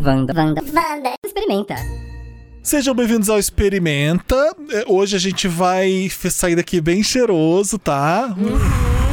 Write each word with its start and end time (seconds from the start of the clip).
Wanda, 0.00 0.32
Wanda, 0.32 0.62
Wanda, 0.62 0.72
Wanda. 0.74 1.14
Experimenta. 1.24 1.74
Sejam 2.62 2.94
bem-vindos 2.94 3.28
ao 3.28 3.38
Experimenta. 3.38 4.36
É, 4.70 4.84
Hoje 4.86 5.16
a 5.16 5.18
gente 5.18 5.48
vai 5.48 6.08
sair 6.30 6.54
daqui 6.54 6.80
bem 6.80 7.02
cheiroso, 7.02 7.78
tá? 7.78 8.34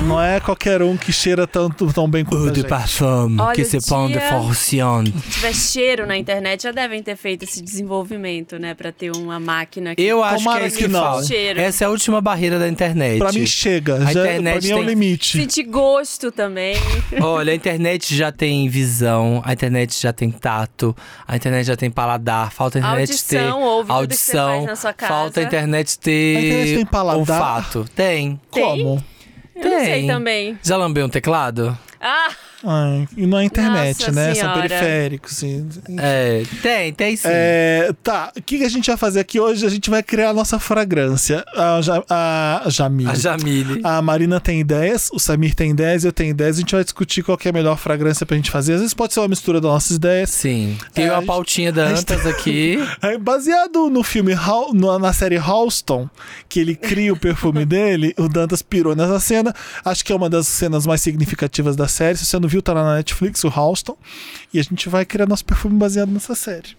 Não 0.08 0.22
é 0.22 0.40
qualquer 0.40 0.84
um 0.84 0.96
que 0.96 1.12
cheira 1.12 1.48
tanto 1.48 1.92
tão 1.92 2.08
bem 2.08 2.24
quanto 2.24 2.50
a 2.50 2.52
de 2.52 2.64
parfum 2.64 3.38
Olha, 3.40 3.56
que 3.56 3.64
o 3.64 3.66
se 3.66 3.90
põe 3.90 4.12
de 4.12 4.20
forcion. 4.20 5.04
Se 5.06 5.12
tiver 5.32 5.54
cheiro 5.56 6.06
na 6.06 6.16
internet, 6.16 6.62
já 6.62 6.72
devem 6.72 7.02
ter 7.02 7.16
feito 7.16 7.44
esse 7.44 7.60
desenvolvimento, 7.60 8.60
né? 8.60 8.76
Pra 8.76 8.92
ter 8.92 9.12
uma 9.12 9.40
máquina 9.40 9.96
que 9.96 10.02
Eu 10.04 10.24
acho 10.24 10.44
que 10.44 10.50
é 10.50 10.68
isso 10.68 10.78
que 10.78 10.84
que 10.84 10.90
não. 10.92 11.24
Cheiro. 11.24 11.60
Essa 11.60 11.86
é 11.86 11.88
a 11.88 11.90
última 11.90 12.22
barreira 12.22 12.60
da 12.60 12.68
internet. 12.70 13.18
Pra 13.18 13.32
mim 13.32 13.48
chega, 13.48 13.96
A 13.96 14.14
já, 14.14 14.22
internet 14.22 14.60
pra 14.60 14.62
mim 14.62 14.70
é 14.70 14.76
o 14.76 14.78
tem- 14.78 14.88
limite. 14.88 15.38
sentir 15.40 15.64
gosto 15.64 16.32
também. 16.32 16.76
Olha, 17.20 17.52
a 17.52 17.56
internet 17.56 18.16
já 18.16 18.32
tem 18.32 18.70
visão, 18.70 19.42
a 19.44 19.54
internet 19.54 20.00
já 20.00 20.14
tem 20.14 20.30
tato, 20.30 20.96
a 21.28 21.36
internet 21.36 21.66
já 21.66 21.76
tem 21.76 21.90
paladar, 21.90 22.52
falta 22.52 22.78
a 22.78 22.80
internet 22.82 23.10
Audição, 23.10 23.60
ter 23.60 23.66
ouve 23.66 23.88
tudo 23.92 24.08
que 24.08 24.16
você 24.16 24.38
audição, 24.38 24.48
faz 24.58 24.66
na 24.66 24.76
sua 24.76 24.94
casa. 24.94 25.14
falta 25.14 25.40
a 25.40 25.44
internet 25.44 25.98
ter 25.98 26.38
A 26.38 26.42
internet 26.42 26.76
tem 26.76 26.86
paladar? 26.86 27.20
olfato. 27.20 27.86
Tem. 27.96 28.40
Como? 28.52 29.04
Eu 29.56 29.64
não 29.70 29.80
sei 29.80 29.86
Tem. 30.02 30.08
também. 30.08 30.60
Já 30.64 30.78
lambeu 30.78 31.06
um 31.06 31.10
teclado? 31.10 31.78
Ah, 32.02 32.30
Ai, 32.66 33.08
e 33.16 33.26
não 33.28 33.38
é 33.38 33.44
internet, 33.46 34.00
Nossa 34.00 34.12
né? 34.12 34.34
São 34.34 34.44
Senhora. 34.44 34.62
periféricos. 34.62 35.44
e- 35.44 35.64
É, 35.98 36.44
tem, 36.62 36.94
tem 36.94 37.16
sim. 37.16 37.28
É, 37.30 37.92
tá, 38.04 38.32
o 38.36 38.42
que 38.42 38.58
que 38.58 38.64
a 38.64 38.70
gente 38.70 38.88
vai 38.88 38.98
fazer 38.98 39.20
aqui 39.20 39.40
hoje? 39.40 39.66
A 39.66 39.70
gente 39.70 39.90
vai 39.90 40.02
criar 40.02 40.30
a 40.30 40.34
nossa 40.34 40.58
fragrância. 40.60 41.44
A, 41.56 41.80
ja, 41.82 42.04
a 42.10 42.64
Jamile. 42.70 43.10
A 43.10 43.16
Jamile. 43.16 43.82
A 43.84 44.02
Marina 44.02 44.40
tem 44.40 44.60
ideias, 44.60 45.10
o 45.14 45.20
Samir 45.20 45.54
tem 45.56 45.72
ideias, 45.72 46.04
eu 46.04 46.12
tenho 46.12 46.32
ideias. 46.32 46.58
A 46.58 46.60
gente 46.60 46.74
vai 46.76 46.84
discutir 46.84 47.24
qual 47.24 47.38
que 47.38 47.48
é 47.48 47.52
a 47.52 47.54
melhor 47.54 47.78
fragrância 47.78 48.26
pra 48.26 48.36
gente 48.36 48.50
fazer. 48.52 48.74
Às 48.74 48.80
vezes 48.80 48.94
pode 48.94 49.14
ser 49.14 49.20
uma 49.20 49.28
mistura 49.28 49.62
das 49.62 49.70
nossas 49.72 49.98
ideias. 49.98 50.30
Sim. 50.32 50.78
Tem 50.94 51.06
É, 51.06 51.10
a 51.10 51.20
uma 51.20 51.24
pautinha 51.26 51.72
da 51.72 51.86
a 51.88 51.90
Antas 51.90 52.26
aqui. 52.26 52.78
É, 53.02 53.18
baseado 53.18 53.90
no 53.90 54.02
filme, 54.04 54.34
na 55.00 55.14
série 55.14 55.38
Halston, 55.38 56.10
que 56.50 56.60
ele 56.60 56.76
cria 56.76 57.14
o 57.14 57.18
perfume 57.20 57.64
dele, 57.66 58.14
o 58.18 58.28
Dantas 58.28 58.62
pirou 58.62 58.96
nessa 58.96 59.20
cena. 59.20 59.54
Acho 59.84 60.04
que 60.04 60.12
é 60.12 60.16
uma 60.16 60.30
das 60.30 60.48
cenas 60.48 60.86
mais 60.88 61.02
significativas 61.02 61.76
da 61.76 61.88
série. 61.88 62.18
Se 62.18 62.26
você 62.26 62.40
não 62.40 62.48
viu, 62.48 62.55
tá 62.62 62.74
lá 62.74 62.84
na 62.84 62.96
Netflix, 62.96 63.44
o 63.44 63.50
Halston. 63.50 63.98
E 64.54 64.60
a 64.60 64.64
gente 64.64 64.90
vai 64.90 65.06
criar 65.06 65.28
nosso 65.28 65.46
perfume 65.46 65.78
baseado 65.78 66.10
nessa 66.10 66.36
série. 66.36 66.76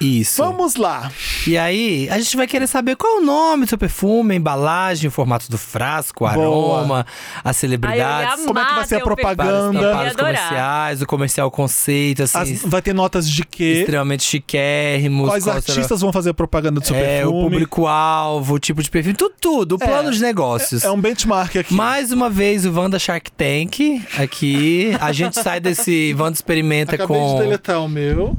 Isso. 0.00 0.42
Vamos 0.42 0.74
lá. 0.76 1.10
E 1.46 1.56
aí, 1.56 2.08
a 2.10 2.18
gente 2.18 2.36
vai 2.36 2.46
querer 2.46 2.66
saber 2.66 2.96
qual 2.96 3.16
é 3.16 3.20
o 3.20 3.24
nome 3.24 3.64
do 3.64 3.68
seu 3.68 3.78
perfume, 3.78 4.34
a 4.34 4.36
embalagem, 4.36 5.08
o 5.08 5.10
formato 5.10 5.50
do 5.50 5.56
frasco, 5.56 6.24
o 6.24 6.26
aroma, 6.26 7.06
as 7.44 7.56
celebridades, 7.56 8.44
Como 8.44 8.58
é 8.58 8.64
que 8.64 8.74
vai 8.74 8.86
ser 8.86 8.96
a 8.96 8.98
o 8.98 9.02
propaganda? 9.02 9.78
perfume, 9.78 9.78
para 9.94 10.08
os 10.10 10.16
comerciais, 10.16 11.02
o 11.02 11.06
comercial 11.06 11.50
conceito, 11.50 12.22
assim, 12.24 12.38
As- 12.54 12.62
vai 12.62 12.82
ter 12.82 12.92
notas 12.92 13.28
de 13.30 13.44
quê? 13.44 13.78
extremamente 13.80 14.24
chiquérrimos. 14.24 15.28
Quais 15.28 15.44
qual 15.44 15.60
será- 15.60 15.74
artistas 15.74 16.00
vão 16.00 16.12
fazer 16.12 16.30
a 16.30 16.34
propaganda 16.34 16.80
do 16.80 16.86
seu 16.86 16.96
É, 16.96 17.00
o 17.00 17.30
perfume? 17.30 17.42
público-alvo, 17.50 18.54
o 18.54 18.58
tipo 18.58 18.82
de 18.82 18.90
perfil, 18.90 19.14
tudo, 19.14 19.34
tudo, 19.40 19.72
o 19.76 19.78
É, 19.80 19.86
plano 19.86 20.10
de 20.10 20.20
negócios. 20.20 20.84
É 20.84 20.90
um 20.90 21.00
benchmark 21.00 21.56
aqui. 21.56 21.72
Mais 21.72 22.10
uma 22.12 22.28
vez, 22.28 22.66
o 22.66 22.72
Wanda 22.72 22.98
Shark 22.98 23.30
Tank 23.32 24.02
aqui. 24.18 24.92
A 25.00 25.12
gente 25.12 25.40
sai 25.40 25.60
desse 25.60 26.14
Wanda 26.18 26.34
Experimenta 26.34 26.94
Acabei 26.96 27.16
com. 27.18 27.36
de 27.36 27.42
deletar 27.42 27.80
o 27.82 27.88
meu. 27.88 28.36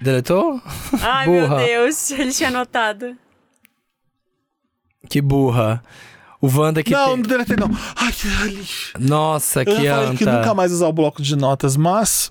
Deletou? 0.00 0.60
Ai, 1.02 1.26
Burra. 1.26 1.56
meu 1.56 1.66
Deus, 1.66 2.10
ele 2.12 2.32
tinha 2.32 2.48
anotado. 2.50 3.16
Que 5.08 5.20
burra. 5.20 5.82
O 6.40 6.46
Wanda 6.48 6.82
que 6.84 6.92
não, 6.92 7.06
tem... 7.06 7.16
não 7.16 7.22
deletei 7.22 7.56
não. 7.56 7.68
Ai, 7.96 8.12
que 8.12 8.28
lixo. 8.28 8.92
Nossa, 8.98 9.62
Eu 9.62 9.64
que 9.64 9.82
já 9.84 9.94
falei 9.96 10.08
anta. 10.10 10.18
que 10.18 10.24
nunca 10.24 10.54
mais 10.54 10.70
usar 10.72 10.86
o 10.86 10.92
bloco 10.92 11.20
de 11.20 11.34
notas, 11.34 11.76
mas 11.76 12.30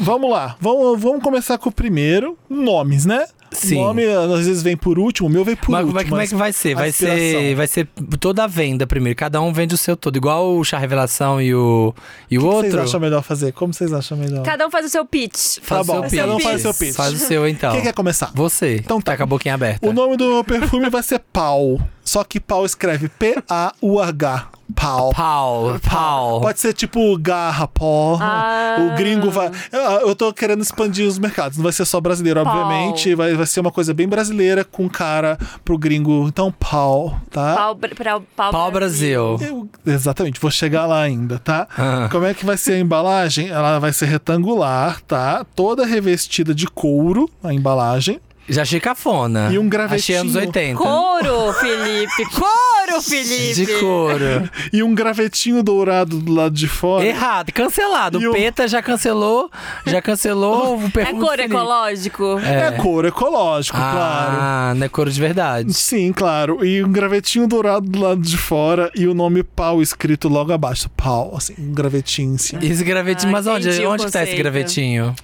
vamos 0.00 0.30
lá. 0.30 0.56
Vamos, 0.60 1.00
vamos 1.00 1.22
começar 1.22 1.58
com 1.58 1.68
o 1.68 1.72
primeiro. 1.72 2.38
Nomes, 2.48 3.04
né? 3.04 3.26
Sim. 3.52 3.78
O 3.78 3.84
nome 3.84 4.04
às 4.06 4.46
vezes 4.46 4.62
vem 4.62 4.76
por 4.76 4.98
último, 4.98 5.28
o 5.28 5.30
meu 5.30 5.44
vem 5.44 5.54
por 5.56 5.70
Mas 5.70 5.80
último. 5.84 5.92
como 5.92 6.00
é, 6.00 6.04
que- 6.04 6.10
como 6.10 6.20
é 6.22 6.26
que 6.26 6.34
vai 6.34 6.52
ser? 6.52 6.74
Vai 6.74 6.90
ser, 6.92 7.54
vai 7.54 7.66
ser 7.66 7.86
toda 8.20 8.44
a 8.44 8.46
venda 8.46 8.86
primeiro. 8.86 9.16
Cada 9.16 9.40
um 9.40 9.52
vende 9.52 9.74
o 9.74 9.78
seu 9.78 9.96
todo. 9.96 10.16
Igual 10.16 10.56
o 10.56 10.64
Chá 10.64 10.78
Revelação 10.78 11.40
e 11.40 11.54
o, 11.54 11.94
e 12.30 12.38
o 12.38 12.40
O 12.40 12.44
que 12.48 12.54
outro. 12.56 12.70
vocês 12.70 12.82
acham 12.84 13.00
melhor 13.00 13.22
fazer? 13.22 13.52
Como 13.52 13.72
vocês 13.72 13.92
acham 13.92 14.16
melhor? 14.16 14.42
Cada 14.42 14.66
um 14.66 14.70
faz 14.70 14.86
o 14.86 14.88
seu 14.88 15.04
pitch. 15.04 15.58
Faz 15.62 15.86
Tá 15.86 15.92
o 15.92 16.02
bom, 16.02 16.08
seu 16.08 16.18
cada 16.20 16.32
um 16.32 16.36
pitch. 16.36 16.44
faz 16.46 16.56
o 16.58 16.62
seu 16.62 16.74
pitch. 16.74 16.96
Faz 16.96 17.12
o 17.14 17.18
seu 17.18 17.46
então. 17.48 17.72
Quem 17.72 17.82
quer 17.82 17.92
começar? 17.94 18.30
Você. 18.34 18.76
Então 18.76 19.00
tá 19.00 19.16
com 19.16 19.22
a 19.22 19.26
boquinha 19.26 19.54
aberta. 19.54 19.86
O 19.88 19.92
nome 19.92 20.16
do 20.16 20.26
meu 20.28 20.44
perfume 20.44 20.88
vai 20.90 21.02
ser 21.02 21.20
Pau. 21.32 21.80
Só 22.04 22.24
que 22.24 22.40
Pau 22.40 22.64
escreve 22.64 23.08
P-A-U-H. 23.08 24.48
Pau. 24.74 25.12
Pau, 25.12 25.78
pau. 25.88 26.40
Pode 26.40 26.58
ser 26.58 26.72
tipo 26.72 27.16
garra, 27.18 27.68
pó. 27.68 28.16
Ah. 28.20 28.76
O 28.80 28.96
gringo 28.96 29.30
vai. 29.30 29.50
Eu, 29.70 29.80
eu 30.08 30.16
tô 30.16 30.32
querendo 30.32 30.62
expandir 30.62 31.06
os 31.06 31.18
mercados. 31.18 31.58
Não 31.58 31.62
vai 31.62 31.72
ser 31.72 31.84
só 31.84 32.00
brasileiro, 32.00 32.42
Pau. 32.42 32.56
obviamente. 32.56 33.14
Vai, 33.14 33.34
vai 33.34 33.44
ser 33.46 33.60
uma 33.60 33.70
coisa 33.70 33.92
bem 33.92 34.08
brasileira 34.08 34.64
com 34.64 34.88
cara 34.88 35.38
pro 35.64 35.76
gringo. 35.76 36.26
Então, 36.26 36.50
pau, 36.50 37.20
tá? 37.30 37.54
Pau, 37.54 37.76
pra, 37.76 38.20
pau, 38.34 38.50
Pau 38.50 38.70
Brasil. 38.70 39.36
Eu- 39.40 39.68
exatamente, 39.86 40.40
vou 40.40 40.50
chegar 40.50 40.86
lá 40.86 41.02
ainda, 41.02 41.38
tá? 41.38 41.68
Ah. 41.76 42.08
Como 42.10 42.24
é 42.24 42.32
que 42.32 42.46
vai 42.46 42.56
ser 42.56 42.72
a 42.74 42.78
embalagem? 42.78 43.48
Ela 43.48 43.78
vai 43.78 43.92
ser 43.92 44.06
retangular, 44.06 45.02
tá? 45.02 45.44
Toda 45.54 45.84
revestida 45.84 46.54
de 46.54 46.66
couro, 46.66 47.28
a 47.44 47.52
embalagem. 47.52 48.20
Já 48.48 48.62
achei 48.62 48.80
cafona. 48.80 49.50
E 49.52 49.58
um 49.58 49.68
gravetinho. 49.68 49.98
Achei 50.00 50.16
anos 50.16 50.34
80. 50.34 50.76
Couro, 50.76 51.52
Felipe. 51.54 52.24
Couro, 52.30 53.00
Felipe. 53.02 53.54
De 53.54 53.66
couro. 53.78 54.50
E 54.72 54.82
um 54.82 54.94
gravetinho 54.94 55.62
dourado 55.62 56.18
do 56.18 56.32
lado 56.32 56.54
de 56.54 56.66
fora. 56.66 57.04
Errado, 57.06 57.52
cancelado. 57.52 58.20
E 58.20 58.26
O 58.26 58.32
PETA 58.32 58.66
já 58.66 58.82
cancelou, 58.82 59.48
já 59.86 60.02
cancelou 60.02 60.76
o 60.82 60.86
É 60.86 60.90
perfume. 60.90 61.18
do 61.20 61.26
couro 61.26 61.40
ecológico? 61.42 62.38
É, 62.40 62.72
couro 62.72 63.08
ecológico, 63.08 63.76
claro. 63.78 64.36
Ah, 64.40 64.72
não 64.76 64.86
é 64.86 64.88
couro 64.88 65.10
de 65.10 65.20
verdade. 65.20 65.72
Sim, 65.72 66.12
claro. 66.12 66.64
E 66.64 66.82
um 66.82 66.90
gravetinho 66.90 67.46
dourado 67.46 67.88
do 67.88 68.00
lado 68.00 68.20
de 68.20 68.36
fora 68.36 68.90
e 68.96 69.06
o 69.06 69.14
nome 69.14 69.42
pau 69.42 69.80
escrito 69.80 70.28
logo 70.28 70.52
abaixo. 70.52 70.90
Pau, 70.96 71.34
assim, 71.36 71.54
um 71.58 71.72
gravetinho 71.72 72.34
em 72.34 72.38
cima. 72.38 72.62
E 72.64 72.70
Esse 72.70 72.82
gravetinho, 72.84 73.28
Ah, 73.30 73.32
mas 73.32 73.46
onde, 73.46 73.86
onde 73.86 74.04
que 74.06 74.10
tá 74.12 74.24
esse 74.24 74.34
gravetinho? 74.36 75.14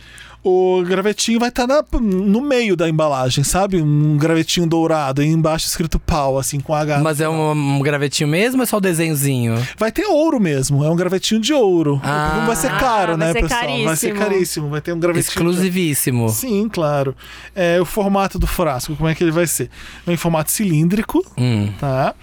O 0.42 0.82
gravetinho 0.86 1.40
vai 1.40 1.48
estar 1.48 1.66
no 2.00 2.40
meio 2.40 2.76
da 2.76 2.88
embalagem, 2.88 3.42
sabe? 3.42 3.82
Um 3.82 4.16
gravetinho 4.16 4.66
dourado 4.66 5.22
e 5.22 5.26
embaixo 5.26 5.66
escrito 5.66 5.98
pau, 5.98 6.38
assim, 6.38 6.60
com 6.60 6.72
H. 6.74 7.00
Mas 7.00 7.20
é 7.20 7.28
um, 7.28 7.50
um 7.50 7.80
gravetinho 7.80 8.28
mesmo 8.28 8.60
ou 8.60 8.62
é 8.62 8.66
só 8.66 8.76
o 8.76 8.80
desenhozinho? 8.80 9.56
Vai 9.76 9.90
ter 9.90 10.06
ouro 10.06 10.38
mesmo, 10.38 10.84
é 10.84 10.90
um 10.90 10.96
gravetinho 10.96 11.40
de 11.40 11.52
ouro. 11.52 12.00
Ah. 12.04 12.36
Não 12.38 12.46
vai 12.46 12.56
ser 12.56 12.70
caro, 12.78 13.14
Ah, 13.14 13.16
né, 13.16 13.24
vai 13.26 13.32
ser 13.34 13.42
pessoal? 13.42 13.60
Vai 13.62 13.68
ser 13.68 13.84
caríssimo. 13.84 14.18
caríssimo. 14.18 14.68
Vai 14.70 14.80
ter 14.80 14.92
um 14.92 15.00
gravetinho. 15.00 15.28
Exclusivíssimo. 15.28 16.28
Sim, 16.28 16.68
claro. 16.72 17.16
É, 17.54 17.80
o 17.80 17.84
formato 17.84 18.38
do 18.38 18.46
frasco, 18.46 18.94
como 18.96 19.08
é 19.08 19.14
que 19.14 19.24
ele 19.24 19.32
vai 19.32 19.46
ser? 19.46 19.68
Em 20.06 20.16
formato 20.16 20.50
cilíndrico, 20.52 21.24
Hum. 21.36 21.70
tá? 21.80 22.14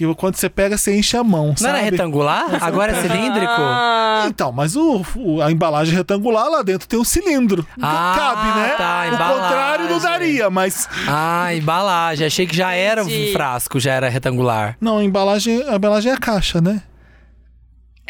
E 0.00 0.14
quando 0.14 0.34
você 0.36 0.48
pega, 0.48 0.78
você 0.78 0.96
enche 0.96 1.16
a 1.16 1.22
mão, 1.22 1.48
Não 1.48 1.56
sabe? 1.56 1.78
era 1.78 1.84
retangular? 1.90 2.46
Agora 2.64 2.92
é 2.92 3.02
cilíndrico? 3.02 3.52
Ah, 3.58 4.24
Então, 4.26 4.50
mas 4.50 4.74
o, 4.76 5.04
o- 5.16 5.42
a 5.42 5.52
embalagem 5.52 5.94
retangular 5.94 6.48
lá 6.48 6.62
dentro 6.62 6.88
tem 6.88 6.98
um 6.98 7.04
cilindro. 7.04 7.66
Ah, 7.80 8.14
Cabe, 8.16 8.58
né? 8.60 8.68
tá, 8.78 9.04
o 9.06 9.10
contrário 9.34 9.88
não 9.90 9.98
daria, 9.98 10.48
mas. 10.50 10.88
Ah, 11.06 11.54
embalagem. 11.54 12.26
Achei 12.26 12.46
que 12.46 12.56
já 12.56 12.72
era 12.72 13.04
o 13.04 13.06
Entendi. 13.08 13.32
frasco, 13.32 13.78
já 13.78 13.92
era 13.92 14.08
retangular. 14.08 14.76
Não, 14.80 14.98
a 14.98 15.04
embalagem, 15.04 15.62
a 15.68 15.76
embalagem 15.76 16.10
é 16.12 16.14
a 16.14 16.18
caixa, 16.18 16.60
né? 16.60 16.80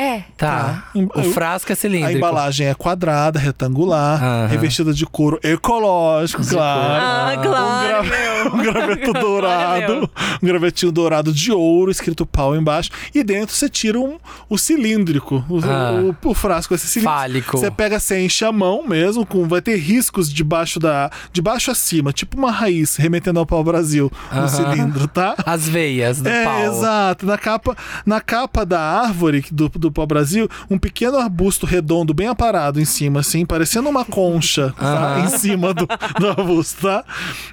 É. 0.02 0.22
Tá. 0.36 0.84
Em- 0.94 1.08
O 1.14 1.22
frasco 1.32 1.70
é 1.70 1.74
A 1.74 1.76
cilíndrico. 1.76 2.16
embalagem 2.16 2.66
é 2.66 2.74
quadrada, 2.74 3.38
retangular, 3.38 4.22
Aham. 4.22 4.46
revestida 4.46 4.92
de 4.94 5.04
couro 5.06 5.38
ecológico, 5.42 6.42
claro. 6.46 7.36
Ah, 7.36 7.42
claro, 7.42 8.06
um, 8.06 8.08
meu. 8.10 8.54
um 8.54 8.58
graveto 8.62 9.12
dourado, 9.12 10.10
um 10.42 10.46
gravetinho 10.46 10.92
dourado 10.92 11.32
de 11.32 11.52
ouro, 11.52 11.90
escrito 11.90 12.24
pau 12.26 12.56
embaixo, 12.56 12.90
e 13.14 13.22
dentro 13.22 13.54
você 13.54 13.68
tira 13.68 13.98
um, 13.98 14.18
o 14.48 14.56
cilíndrico, 14.58 15.44
o, 15.48 15.58
Ah. 15.64 15.92
o- 16.24 16.30
o 16.30 16.34
frasco, 16.34 16.74
esse 16.74 16.86
cilíndrico. 16.86 17.18
Fálico. 17.18 17.58
Você 17.58 17.70
pega, 17.70 17.98
você 18.00 18.20
enche 18.24 18.44
a 18.44 18.52
mão 18.52 18.86
mesmo, 18.86 19.24
com, 19.26 19.46
vai 19.46 19.60
ter 19.60 19.76
riscos 19.76 20.32
debaixo 20.32 20.78
da, 20.80 21.10
de 21.32 21.40
baixo 21.42 21.70
a 21.70 21.74
cima, 21.74 22.12
tipo 22.12 22.36
uma 22.38 22.50
raiz 22.50 22.96
remetendo 22.96 23.38
ao 23.38 23.46
pau 23.46 23.62
Brasil 23.62 24.10
no 24.32 24.48
cilindro, 24.48 25.06
tá? 25.08 25.34
As 25.44 25.68
veias 25.68 26.20
do 26.20 26.28
É, 26.28 26.44
pau. 26.44 26.60
exato. 26.64 27.26
Na 27.26 27.36
capa, 27.38 27.76
na 28.06 28.20
capa 28.20 28.64
da 28.64 28.80
árvore 28.80 29.44
do, 29.50 29.68
do 29.68 29.89
pau 29.92 30.06
Brasil, 30.06 30.48
um 30.70 30.78
pequeno 30.78 31.18
arbusto 31.18 31.66
redondo, 31.66 32.12
bem 32.14 32.28
aparado 32.28 32.80
em 32.80 32.84
cima, 32.84 33.20
assim, 33.20 33.44
parecendo 33.46 33.88
uma 33.88 34.04
concha 34.04 34.72
tá? 34.78 35.20
Em 35.24 35.28
cima 35.38 35.72
do, 35.74 35.86
do 36.18 36.28
arbusto, 36.28 36.82
tá? 36.82 37.04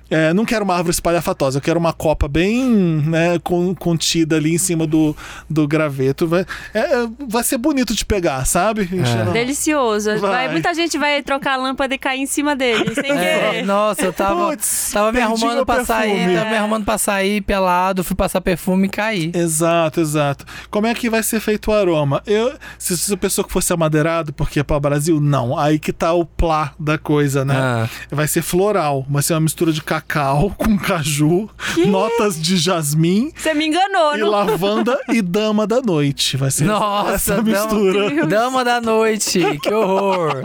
É, 0.09 0.33
não 0.33 0.45
quero 0.45 0.63
uma 0.63 0.73
árvore 0.75 0.91
espalhafatosa, 0.91 1.57
eu 1.57 1.61
quero 1.61 1.79
uma 1.79 1.93
copa 1.93 2.27
bem 2.27 2.65
né, 3.05 3.39
con- 3.43 3.75
contida 3.75 4.35
ali 4.37 4.53
em 4.53 4.57
cima 4.57 4.85
do, 4.87 5.15
do 5.49 5.67
graveto. 5.67 6.27
Vai, 6.27 6.45
é, 6.73 6.79
é, 6.79 7.07
vai 7.27 7.43
ser 7.43 7.57
bonito 7.57 7.93
de 7.95 8.05
pegar, 8.05 8.45
sabe? 8.45 8.83
Enchendo- 8.91 9.31
Delicioso. 9.31 10.17
Vai. 10.19 10.37
Vai, 10.37 10.49
muita 10.51 10.73
gente 10.73 10.97
vai 10.97 11.21
trocar 11.23 11.53
a 11.53 11.57
lâmpada 11.57 11.93
e 11.93 11.97
cair 11.97 12.21
em 12.21 12.25
cima 12.25 12.55
dele, 12.55 12.93
sem 12.95 13.11
É, 13.11 13.49
querer. 13.51 13.65
nossa, 13.65 14.03
eu 14.03 14.13
tava, 14.13 14.49
Putz, 14.49 14.91
tava 14.93 15.11
me 15.11 15.19
arrumando 15.21 15.65
pra 15.65 15.83
sair, 15.85 16.35
tava 16.35 16.49
me 16.49 16.55
arrumando 16.57 16.85
pra 16.85 16.97
sair 16.97 17.41
pelado, 17.41 18.03
fui 18.03 18.15
passar 18.15 18.41
perfume 18.41 18.87
e 18.87 18.89
caí. 18.89 19.31
Exato, 19.33 19.99
exato. 19.99 20.45
Como 20.69 20.87
é 20.87 20.93
que 20.93 21.09
vai 21.09 21.23
ser 21.23 21.39
feito 21.39 21.71
o 21.71 21.73
aroma? 21.73 22.16
Eu, 22.25 22.53
se, 22.77 22.97
se 22.97 23.13
a 23.13 23.17
pessoa 23.17 23.45
que 23.45 23.51
fosse 23.53 23.71
amadeirado 23.73 24.33
porque 24.33 24.59
é 24.59 24.63
para 24.63 24.77
o 24.77 24.79
Brasil, 24.79 25.19
não. 25.19 25.57
Aí 25.57 25.77
que 25.79 25.91
tá 25.93 26.13
o 26.13 26.25
plá 26.25 26.73
da 26.79 26.97
coisa, 26.97 27.43
né? 27.45 27.55
Ah. 27.57 27.89
Vai 28.11 28.27
ser 28.27 28.41
floral, 28.41 29.05
vai 29.09 29.21
ser 29.23 29.33
uma 29.33 29.41
mistura 29.41 29.71
de 29.71 29.81
cacau 29.81 30.53
com 30.57 30.77
caju, 30.77 31.49
notas 31.87 32.39
de 32.41 32.57
jasmim 32.57 33.31
Você 33.35 33.53
me 33.53 33.67
enganou, 33.67 34.15
e 34.15 34.19
não? 34.19 34.29
lavanda 34.29 34.99
e 35.09 35.21
dama 35.21 35.65
da 35.67 35.81
noite. 35.81 36.37
Vai 36.37 36.51
ser 36.51 36.65
Nossa, 36.65 37.11
essa 37.13 37.35
dama- 37.41 37.49
mistura. 37.49 38.25
Dama 38.27 38.63
da 38.63 38.79
noite, 38.81 39.39
que 39.61 39.73
horror. 39.73 40.41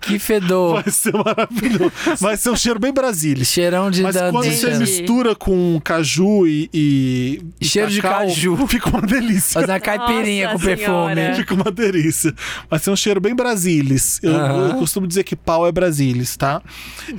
Que 0.00 0.18
fedor. 0.18 0.82
Vai 0.82 0.92
ser 0.92 1.12
maravilhoso. 1.12 1.92
Vai 2.18 2.36
ser 2.36 2.50
um 2.50 2.56
cheiro 2.56 2.78
bem 2.80 2.92
Brasília. 2.92 3.44
Cheirão 3.44 3.90
de 3.90 4.02
Mas 4.02 4.14
dan- 4.14 4.30
quando 4.32 4.44
de- 4.48 4.56
você 4.56 4.74
mistura 4.78 5.34
com 5.34 5.80
caju 5.84 6.46
e. 6.46 6.68
e- 6.72 7.42
e 7.60 7.64
Cheiro 7.66 7.90
de 7.90 8.00
cacau, 8.02 8.20
caju. 8.20 8.66
Fica 8.66 8.88
uma 8.88 9.02
delícia. 9.02 9.60
Fazer 9.60 9.72
uma 9.72 9.80
caipirinha 9.80 10.46
Nossa 10.52 10.58
com 10.58 10.64
perfume. 10.64 10.88
Senhora. 11.06 11.34
Fica 11.34 11.54
uma 11.54 11.70
delícia. 11.70 12.34
Vai 12.70 12.78
ser 12.78 12.90
um 12.90 12.96
cheiro 12.96 13.20
bem 13.20 13.34
Brasilis. 13.34 14.20
Eu, 14.22 14.32
eu 14.32 14.74
costumo 14.74 15.06
dizer 15.06 15.24
que 15.24 15.34
pau 15.36 15.66
é 15.66 15.72
Brasilis, 15.72 16.36
tá? 16.36 16.60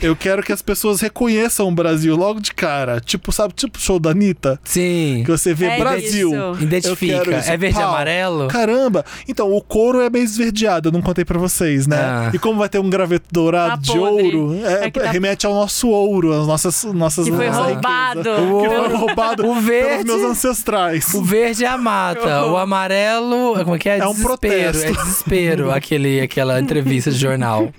Eu 0.02 0.16
quero 0.16 0.44
que 0.44 0.52
as 0.52 0.62
pessoas 0.62 1.02
reconheçam 1.02 1.68
o 1.68 1.72
Brasil 1.72 2.16
logo 2.16 2.40
de 2.40 2.54
cara. 2.54 3.00
Tipo, 3.00 3.31
sabe, 3.31 3.54
tipo 3.54 3.78
o 3.78 3.81
show 3.81 4.00
da 4.00 4.12
Anitta? 4.12 4.60
Sim. 4.64 5.24
Que 5.26 5.31
você 5.31 5.54
vê 5.54 5.66
É 5.66 5.78
Brasil. 5.80 6.30
isso. 6.54 6.64
Identifica. 6.64 7.38
Isso. 7.40 7.50
É 7.52 7.58
verde 7.58 7.78
e 7.78 7.81
Pau. 7.81 7.90
amarelo? 7.90 8.48
Caramba! 8.48 9.06
Então, 9.28 9.52
o 9.52 9.62
couro 9.62 10.02
é 10.02 10.10
meio 10.10 10.24
esverdeado, 10.26 10.90
eu 10.90 10.92
não 10.94 11.02
contei 11.02 11.24
pra 11.26 11.38
vocês, 11.40 11.88
né? 11.88 11.98
Ah. 12.00 12.31
E 12.34 12.40
como 12.40 12.60
vai 12.60 12.70
ter 12.70 12.80
um 12.80 12.90
graveto 12.90 13.26
dourado 13.31 13.70
Tá 13.86 13.94
de 13.94 14.00
podre. 14.00 14.36
ouro, 14.36 14.56
é- 14.66 14.88
É 14.88 14.92
tá- 14.92 15.10
remete 15.12 15.46
ao 15.46 15.54
nosso 15.54 15.90
ouro, 15.90 16.34
às 16.34 16.48
nossas, 16.48 16.84
nossas 16.86 17.26
Que 17.26 17.31
foi 17.31 17.48
roubado. 17.48 18.24
Que 18.24 18.68
foi 18.70 18.96
roubado 18.98 19.44
o 19.44 19.48
pelos 19.50 19.64
verde- 19.64 20.06
meus 20.06 20.24
ancestrais. 20.24 21.14
O 21.14 21.24
verde 21.24 21.66
é 21.66 21.68
a 21.68 21.78
mata, 21.78 22.46
o 22.48 22.58
amarelo, 22.58 23.56
como 23.69 23.75
é 23.75 23.80
que 23.80 23.88
é? 23.89 24.00
É 24.00 24.07
um 24.07 24.12
desespero, 24.13 24.38
protesto. 24.39 24.88
é 24.88 24.92
desespero, 24.92 25.69
aquele, 25.71 26.21
aquela 26.21 26.60
entrevista 26.60 27.12
de 27.12 27.18
jornal. 27.19 27.71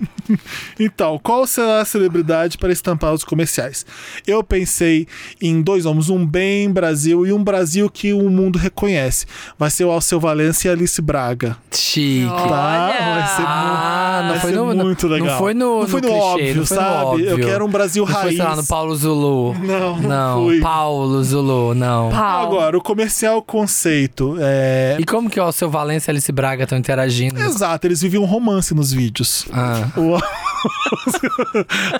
Então, 0.79 1.19
qual 1.21 1.45
será 1.45 1.81
a 1.81 1.85
celebridade 1.85 2.57
para 2.57 2.71
estampar 2.71 3.13
os 3.13 3.23
comerciais? 3.23 3.85
Eu 4.25 4.41
pensei 4.43 5.05
em 5.41 5.61
dois 5.61 5.85
homens, 5.85 6.09
um 6.09 6.25
bem 6.25 6.71
Brasil 6.71 7.25
e 7.27 7.33
um 7.33 7.43
Brasil 7.43 7.89
que 7.89 8.13
o 8.13 8.29
mundo 8.29 8.57
reconhece. 8.57 9.25
Vai 9.59 9.69
ser 9.69 9.83
o 9.83 9.91
Alceu 9.91 10.19
Valença 10.19 10.67
e 10.67 10.69
a 10.69 10.73
Alice 10.73 11.01
Braga. 11.01 11.57
Chique. 11.71 12.25
Tá? 12.29 12.91
Olha! 12.93 13.15
Vai 13.15 13.27
ser, 13.35 13.43
Ah, 13.45 14.19
não 14.23 14.29
vai 14.31 14.39
foi 14.39 14.51
ser 14.51 14.57
no, 14.57 14.75
muito 14.75 15.07
legal. 15.07 15.27
Não 15.27 15.37
foi 15.37 15.53
no, 15.53 15.79
Não 15.81 15.87
foi 15.87 16.01
no, 16.01 16.07
clichê, 16.07 16.21
óbvio, 16.23 16.55
não 16.55 16.65
foi 16.65 16.77
no 16.77 16.83
sabe? 16.83 17.03
óbvio. 17.05 17.29
Eu 17.29 17.37
quero 17.39 17.65
um 17.65 17.69
Brasil 17.69 18.05
Não 18.05 18.13
raiz. 18.13 18.37
foi, 18.37 18.45
lá, 18.45 18.55
no 18.55 18.65
Paulo 18.65 18.95
Zulu. 18.95 19.55
Não, 19.59 19.97
não, 19.99 20.09
Não, 20.09 20.45
fui. 20.45 20.59
Paulo 20.61 21.23
Zulu, 21.23 21.73
não. 21.73 22.09
Pau. 22.09 22.45
Agora, 22.45 22.77
o 22.77 22.81
comercial 22.81 23.41
conceito 23.41 24.37
é. 24.39 24.95
E 24.99 25.03
como 25.03 25.29
que 25.29 25.39
o 25.39 25.51
seu 25.51 25.69
Valência 25.81 26.09
e 26.09 26.13
Alice 26.13 26.31
Braga 26.31 26.63
estão 26.63 26.77
interagindo? 26.77 27.41
Exato, 27.41 27.87
eles 27.87 28.01
viviam 28.01 28.23
um 28.23 28.27
romance 28.27 28.73
nos 28.73 28.91
vídeos. 28.93 29.45
Ah. 29.51 29.87
O- 29.97 30.19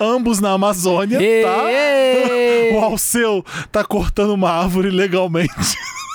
Ambos 0.00 0.38
na 0.40 0.52
Amazônia, 0.52 1.18
tá? 1.18 1.64
O 2.74 2.80
Alceu 2.80 3.44
tá 3.70 3.84
cortando 3.84 4.30
uma 4.32 4.50
árvore 4.50 4.88
legalmente. 4.88 5.52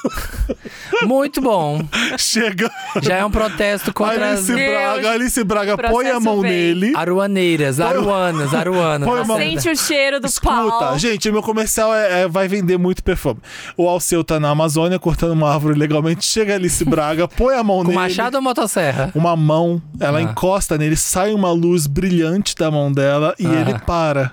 Muito 1.04 1.42
bom. 1.42 1.82
Chega. 2.18 2.70
Já 3.02 3.18
é 3.18 3.26
um 3.26 3.32
protesto 3.32 3.94
contra 3.94 4.32
as 4.32 4.50
Alice 4.50 4.54
Braga, 4.54 5.12
Alice 5.12 5.44
Braga 5.44 5.78
põe 5.78 6.10
a 6.10 6.20
mão 6.20 6.42
vem. 6.42 6.52
nele. 6.52 6.94
aruaneiras, 6.96 7.80
aruanas, 7.80 8.54
aruanas. 8.54 9.08
Põe 9.08 9.22
a 9.22 9.24
mão- 9.26 9.38
Sente 9.38 9.70
o 9.70 9.76
cheiro 9.76 10.20
do 10.20 10.28
Escuta, 10.28 10.54
pau. 10.54 11.00
gente, 11.00 11.32
meu 11.32 11.42
comercial 11.44 11.94
é, 11.94 12.22
é- 12.24 12.28
vai 12.28 12.48
vender 12.48 12.78
muito 12.78 13.04
perfume. 13.04 13.40
O 13.76 13.88
Alceu 13.88 14.24
tá 14.24 14.40
na 14.40 14.50
Amazônia 14.50 14.98
cortando 15.00 15.32
uma 15.32 15.54
árvore 15.54 15.78
legalmente. 15.78 16.26
Chega 16.26 16.54
a 16.54 16.56
Alice 16.56 16.84
Braga, 16.86 17.28
põe 17.30 17.56
a 17.56 17.64
mão 17.64 17.78
Com 17.80 17.84
nele. 17.86 17.96
machado 17.96 18.36
ou 18.38 18.42
motosserra? 18.42 19.12
Uma 19.14 19.36
mão, 19.36 19.82
ela 20.00 20.20
Ah. 20.20 20.22
encosta 20.22 20.78
nele, 20.78 20.96
sai 20.96 21.34
uma 21.34 21.52
luz 21.52 21.86
brilhante 21.88 22.56
da 22.56 22.72
mão 22.72 22.92
dela 22.92 23.36
e 23.40 23.46
Ah. 23.46 23.54
ele 23.62 23.78
para. 23.80 24.32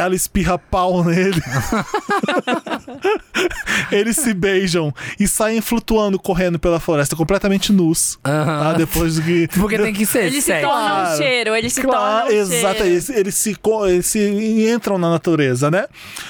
Ela 0.00 0.14
espirra 0.14 0.58
pau 0.58 1.02
nele. 1.04 1.40
Eles 3.90 4.16
se 4.16 4.32
beijam 4.34 4.92
e 5.18 5.26
saem 5.26 5.60
flutuando, 5.60 6.18
correndo 6.18 6.58
pela 6.58 6.78
floresta, 6.80 7.16
completamente 7.16 7.72
nus. 7.72 8.18
Aham. 8.24 8.60
Tá? 8.60 8.72
Depois 8.74 9.16
do 9.16 9.22
que. 9.22 9.48
Porque 9.58 9.78
tem 9.78 9.92
que 9.92 10.06
ser 10.06 10.24
Eles 10.26 10.44
se 10.44 10.52
tornam 10.52 10.70
Claro. 10.70 11.14
um 11.14 11.16
cheiro, 11.16 11.54
eles 11.54 11.72
se 11.72 11.82
Claro, 11.82 12.26
tornam 12.28 12.38
um 12.38 12.40
exato, 12.40 12.74
cheiro. 12.78 12.86
eles, 12.88 13.08
eles 13.10 13.34
se, 13.34 13.56
eles 13.88 14.06
se 14.06 14.70
entram 14.72 14.98
na 14.98 15.10
natureza, 15.10 15.70
né? 15.70 15.86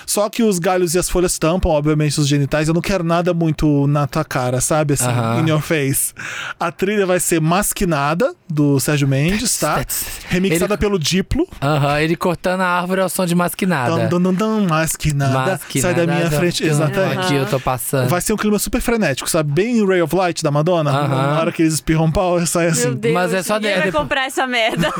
Só 0.06 0.28
que 0.28 0.43
os 0.43 0.58
galhos 0.58 0.94
e 0.94 0.99
as 0.99 1.08
folhas 1.08 1.38
tampam, 1.38 1.70
obviamente, 1.70 2.19
os 2.20 2.26
genitais. 2.28 2.69
Eu 2.69 2.75
não 2.75 2.81
quero 2.82 3.05
nada 3.05 3.32
muito 3.34 3.87
na 3.87 4.06
tua 4.06 4.25
cara, 4.25 4.61
sabe? 4.61 4.94
Assim, 4.94 5.05
Aham. 5.06 5.40
in 5.43 5.50
your 5.50 5.61
face. 5.61 6.12
A 6.58 6.70
trilha 6.72 7.06
vai 7.06 7.20
ser 7.20 7.40
Masquinada, 7.40 8.34
do 8.49 8.78
Sérgio 8.81 9.06
Mendes, 9.08 9.58
tá? 9.58 9.84
Remixada 10.28 10.75
Ele- 10.75 10.81
pelo 10.81 10.99
Diplo. 10.99 11.46
Aham, 11.61 12.00
ele 12.00 12.17
cortando 12.17 12.61
a 12.62 12.67
árvore 12.67 13.00
ao 13.00 13.08
som 13.08 13.26
de 13.26 13.34
masquinada. 13.34 13.60
Dum, 13.67 14.09
dum, 14.09 14.21
dum, 14.21 14.35
dum, 14.35 14.67
masquinada. 14.69 15.61
Sai 15.81 15.95
da 15.95 16.07
minha 16.07 16.31
frente. 16.31 16.65
Exatamente. 16.65 17.19
Aqui 17.19 17.35
eu 17.35 17.47
tô 17.47 17.59
passando. 17.61 18.09
Vai 18.09 18.21
ser 18.21 18.33
um 18.33 18.37
clima 18.37 18.59
super 18.59 18.81
frenético, 18.81 19.29
sabe? 19.29 19.53
Bem 19.53 19.87
Ray 19.87 20.03
of 20.03 20.15
Light 20.15 20.43
da 20.43 20.51
Madonna. 20.51 20.91
Aham. 20.91 21.09
Na 21.09 21.41
hora 21.41 21.53
que 21.53 21.62
eles 21.62 21.75
espirram 21.75 22.11
pau, 22.11 22.45
sai 22.47 22.67
assim. 22.69 22.87
Meu 22.89 22.95
Deus, 22.95 23.15
Mas 23.15 23.35
é 23.35 23.43
só 23.43 23.55
ninguém 23.57 23.75
de- 23.75 23.81
vai 23.81 23.93
comprar 23.93 24.27
essa 24.27 24.47
merda. 24.47 24.93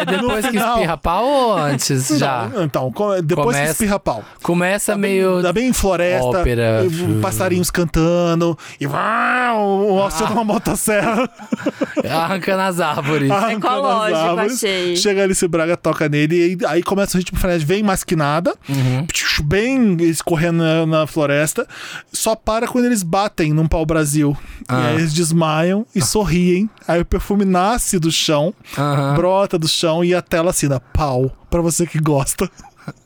É 0.00 0.04
depois 0.06 0.46
que 0.46 0.56
espirra 0.56 0.96
pau 0.96 1.24
ou 1.24 1.56
antes 1.58 2.08
já? 2.18 2.48
Não, 2.52 2.64
então, 2.64 2.92
depois 3.22 3.46
Começa- 3.46 3.64
que 3.64 3.70
espirra 3.70 4.00
pau. 4.00 4.24
Começa 4.42 4.92
Tá 4.92 4.98
bem- 4.98 5.10
meio. 5.12 5.42
Tá 5.42 5.52
bem 5.52 5.68
em 5.68 5.72
floresta, 5.72 6.26
ópera. 6.26 6.82
passarinhos 7.22 7.70
cantando, 7.70 8.56
e 8.80 8.86
uau, 8.86 9.86
o 9.92 10.00
Alceu 10.02 10.26
Ah. 10.26 10.30
uma 10.32 10.44
motosserra 10.44 11.28
Arrancando 12.08 12.62
as 12.62 12.80
árvores. 12.80 13.30
arrancando 13.30 13.86
as 13.86 14.08
Ecológico, 14.10 14.18
árvores. 14.18 14.52
achei. 14.54 14.96
Chega 14.96 15.22
Alice 15.24 15.46
Braga, 15.48 15.76
toca 15.76 16.08
nele, 16.08 16.36
e 16.36 16.42
aí, 16.64 16.74
aí 16.76 16.82
começa 16.82 17.16
o 17.16 17.18
ritmo 17.18 17.38
frenético, 17.38 17.68
vem 17.68 17.82
masquinada, 18.00 18.54
Uhum. 18.68 19.06
bem 19.44 19.96
escorrendo 20.02 20.58
na, 20.62 20.86
na 20.86 21.06
floresta, 21.06 21.66
só 22.12 22.34
para 22.34 22.66
quando 22.66 22.86
eles 22.86 23.02
batem 23.02 23.52
num 23.52 23.66
pau-brasil. 23.66 24.36
E 24.62 24.64
Ah. 24.68 24.86
aí 24.88 24.94
eles 24.96 25.12
desmaiam 25.12 25.86
e 25.94 26.00
sorriem, 26.02 26.68
aí 26.88 27.00
o 27.00 27.04
perfume 27.04 27.44
nasce 27.44 27.98
do 27.98 28.10
chão, 28.10 28.54
Aham. 28.76 29.14
brota 29.14 29.58
do 29.58 29.68
chão 29.68 30.04
e 30.04 30.14
a 30.14 30.22
tela 30.22 30.50
assina 30.50 30.80
pau, 30.80 31.30
pra 31.50 31.60
você 31.60 31.86
que 31.86 31.98
gosta. 31.98 32.48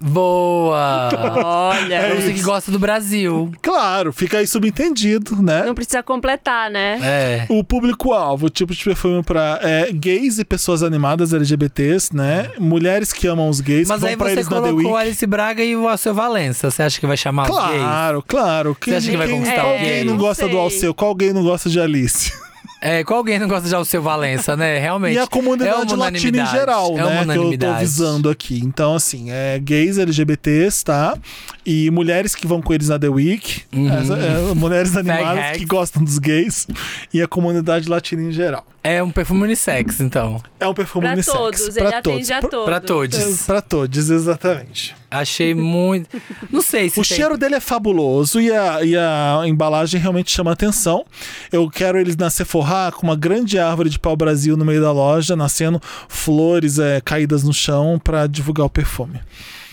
Boa! 0.01 1.11
Olha, 1.45 2.01
Pra 2.01 2.15
você 2.15 2.33
que 2.33 2.43
gosta 2.43 2.71
do 2.71 2.79
Brasil. 2.79 3.53
Claro, 3.63 4.13
fica 4.13 4.39
aí 4.39 4.47
subentendido, 4.47 5.41
né? 5.43 5.65
não 5.65 5.75
precisa 5.75 6.03
completar, 6.03 6.71
né? 6.71 6.99
É. 7.03 7.47
O 7.49 7.63
público-alvo, 7.63 8.47
o 8.47 8.51
tipo 8.51 8.75
de 8.75 8.85
perfume 8.85 9.23
pra 9.23 9.59
é, 9.63 9.93
gays 9.93 10.39
e 10.39 10.45
pessoas 10.45 10.83
animadas 10.83 11.33
LGBTs, 11.33 12.15
né? 12.15 12.51
Mulheres 12.59 13.13
que 13.13 13.27
amam 13.27 13.49
os 13.49 13.61
gays, 13.61 13.89
Mas 13.89 14.03
aí 14.05 14.17
você 14.17 14.45
colocou. 14.45 14.97
Alice 14.97 15.27
Braga 15.27 15.63
e 15.63 15.77
o 15.77 15.89
Alceu 15.89 16.15
Valença. 16.15 16.71
Você 16.71 16.83
acha 16.83 17.01
que 17.01 17.07
vai 17.07 17.17
chamar 17.17 17.51
os 17.51 17.57
gays? 17.57 17.81
Claro, 17.81 18.25
claro. 18.27 18.77
Quem, 18.81 18.95
acha 18.95 19.11
que 19.11 19.17
vai 19.17 19.29
conquistar 19.29 19.61
qual 19.61 19.75
o 19.75 19.79
gay 19.79 19.89
gay? 19.89 20.05
não 20.05 20.17
gosta 20.17 20.49
do. 20.49 20.59
Alceu? 20.59 20.95
Qual 20.95 21.15
gay 21.15 21.33
não 21.33 21.43
gosta 21.43 21.69
de 21.69 21.81
Alice? 21.81 22.33
É, 22.85 23.03
qual 23.03 23.17
alguém 23.17 23.39
não 23.39 23.49
gosta 23.49 23.67
de 23.67 23.75
Alceu 23.75 24.03
Valença, 24.03 24.55
né? 24.55 24.79
Realmente. 24.79 25.15
E 25.17 25.19
a 25.19 25.23
é 25.23 25.27
comunidade 25.27 25.95
uma 25.95 26.05
latina 26.07 26.43
em 26.43 26.47
geral, 26.47 26.99
é 26.99 27.25
né? 27.25 27.35
Que 27.35 27.39
eu 27.39 27.59
tô 27.59 27.75
visando 27.77 28.29
aqui. 28.29 28.61
Então, 28.63 28.95
assim, 28.95 29.31
é 29.31 29.59
gays 29.59 29.97
LGBTs, 29.97 30.85
tá? 30.85 31.17
E 31.65 31.91
mulheres 31.91 32.35
que 32.35 32.47
vão 32.47 32.61
com 32.61 32.75
eles 32.75 32.89
na 32.89 32.99
The 32.99 33.09
Week. 33.09 33.63
Uhum. 33.73 33.91
Essa- 33.91 34.19
é, 34.19 34.55
mulheres 34.55 34.95
animadas 34.99 35.57
que 35.57 35.65
gostam 35.65 36.05
dos 36.05 36.19
gays. 36.19 36.67
E 37.13 37.23
a 37.23 37.27
comunidade 37.29 37.89
latina 37.89 38.23
em 38.23 38.33
geral. 38.33 38.67
É 38.87 39.03
um 39.03 39.11
perfume 39.11 39.45
unissex, 39.45 39.99
então. 40.01 40.43
É 40.61 40.69
um 40.69 40.75
perfume 40.75 41.07
Pra 41.07 41.15
unissex. 41.15 41.35
todos, 41.39 41.69
pra 41.71 41.83
ele 41.85 42.03
todos. 42.03 42.13
atende 42.31 42.33
a 42.35 42.41
Pra- 42.41 42.49
todos. 42.51 42.65
Pra 42.67 42.81
todos. 42.81 43.43
Pra 43.47 43.63
todos, 43.63 44.11
exatamente. 44.11 44.95
Achei 45.11 45.55
muito. 45.55 46.21
Não 46.51 46.61
sei 46.61 46.91
se 46.91 47.01
O 47.01 47.03
tem- 47.03 47.17
cheiro 47.17 47.39
dele 47.39 47.55
é 47.55 47.61
fabuloso 47.61 48.39
e 48.41 48.53
a, 48.53 48.85
e 48.85 48.95
a 48.95 49.41
embalagem 49.47 49.99
realmente 49.99 50.31
chama 50.31 50.53
atenção. 50.53 51.07
Eu 51.51 51.71
quero 51.71 51.99
eles 51.99 52.15
na 52.17 52.29
Sephora 52.29 52.93
com 52.93 53.07
uma 53.07 53.17
grande 53.17 53.59
árvore 53.59 53.89
de 53.89 53.99
pau-brasil 53.99 54.55
no 54.55 54.67
meio 54.67 54.83
da 54.83 54.93
loja, 54.93 55.35
nascendo 55.35 55.81
flores 56.07 56.79
é, 56.79 57.01
caídas 57.01 57.43
no 57.43 57.55
chão 57.55 57.99
pra 58.03 58.27
divulgar 58.27 58.67
o 58.67 58.71
perfume. 58.71 59.19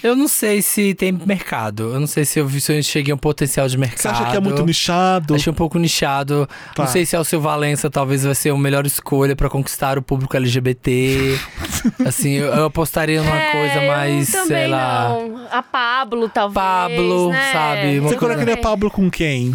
Eu 0.04 0.16
não 0.16 0.28
sei 0.28 0.62
se 0.62 0.94
tem 0.96 1.12
mercado. 1.12 1.94
Eu 1.94 2.00
não 2.00 2.08
sei 2.08 2.26
se 2.26 2.40
eu, 2.40 2.50
se 2.50 2.74
eu 2.76 2.82
cheguei 2.84 3.12
a 3.12 3.16
um 3.16 3.18
potencial 3.18 3.68
de 3.68 3.78
mercado. 3.78 4.00
Você 4.02 4.08
acha 4.08 4.32
que 4.32 4.38
é 4.38 4.40
muito 4.40 4.66
nichado? 4.66 5.36
Achei 5.36 5.52
um 5.52 5.56
pouco 5.56 5.78
nichado. 5.78 6.48
Tá. 6.76 6.84
Não 6.84 6.92
sei 6.92 7.06
se 7.06 7.16
Alceu 7.16 7.40
Valença 7.40 7.90
talvez 7.90 8.24
vai 8.24 8.34
ser 8.34 8.50
a 8.50 8.58
melhor 8.58 8.86
escolha 8.86 9.36
pra 9.36 9.48
conquistar 9.50 9.98
o 9.98 10.02
público 10.02 10.36
LGBT. 10.36 11.38
assim, 12.06 12.32
eu, 12.32 12.48
eu 12.48 12.66
apostaria 12.66 13.22
numa 13.22 13.38
É, 13.40 13.52
coisa 13.52 13.88
mais, 13.88 14.28
sei 14.30 14.68
lá. 14.68 15.10
não. 15.10 15.48
A 15.52 15.62
Pablo, 15.62 16.28
talvez. 16.30 16.54
Pablo, 16.56 17.30
né? 17.30 17.52
sabe? 17.54 18.00
Você 18.00 18.16
coisa- 18.16 18.18
colocaria 18.20 18.58
Pablo 18.58 18.90
com 18.90 19.10
quem? 19.10 19.54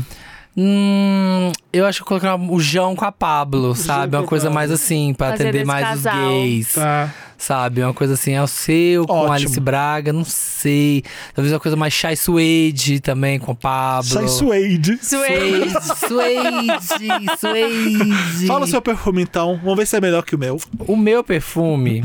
Hum, 0.57 1.53
eu 1.77 1.87
acho 1.87 1.99
que 1.99 2.03
eu 2.03 2.07
colocaria 2.07 2.37
o 2.53 2.61
João 2.61 2.95
com 2.97 3.05
a 3.05 3.13
Pablo, 3.13 3.75
sabe? 3.75 4.17
Uma 4.17 4.25
coisa 4.25 4.51
mais 4.51 4.71
assim, 4.71 5.15
pra 5.15 5.31
Fazendo 5.31 5.49
atender 5.49 5.65
mais 5.67 5.87
casal. 5.87 6.17
os 6.17 6.29
gays. 6.31 6.75
Tá. 6.75 7.15
Sabe? 7.39 7.83
Uma 7.83 7.93
coisa 7.93 8.15
assim, 8.15 8.33
é 8.33 8.43
o 8.43 8.47
seu 8.47 9.07
com 9.07 9.13
Ótimo. 9.13 9.33
Alice 9.33 9.61
Braga, 9.61 10.11
não 10.13 10.25
sei. 10.25 11.03
Talvez 11.35 11.53
uma 11.53 11.61
coisa 11.61 11.77
mais 11.77 11.93
Chai 11.93 12.17
Suede 12.17 12.99
também 13.01 13.39
com 13.39 13.55
Pablo. 13.55 14.09
Sai 14.09 14.27
Suede. 14.27 14.99
Suede. 15.05 15.71
Suede, 16.09 17.39
Suede. 17.39 18.47
Fala 18.47 18.65
o 18.65 18.67
seu 18.69 18.81
perfume 18.81 19.23
então. 19.23 19.61
Vamos 19.63 19.77
ver 19.77 19.87
se 19.87 19.97
é 19.97 20.01
melhor 20.01 20.23
que 20.25 20.35
o 20.35 20.39
meu. 20.39 20.59
O 20.87 20.97
meu 20.97 21.23
perfume, 21.23 22.03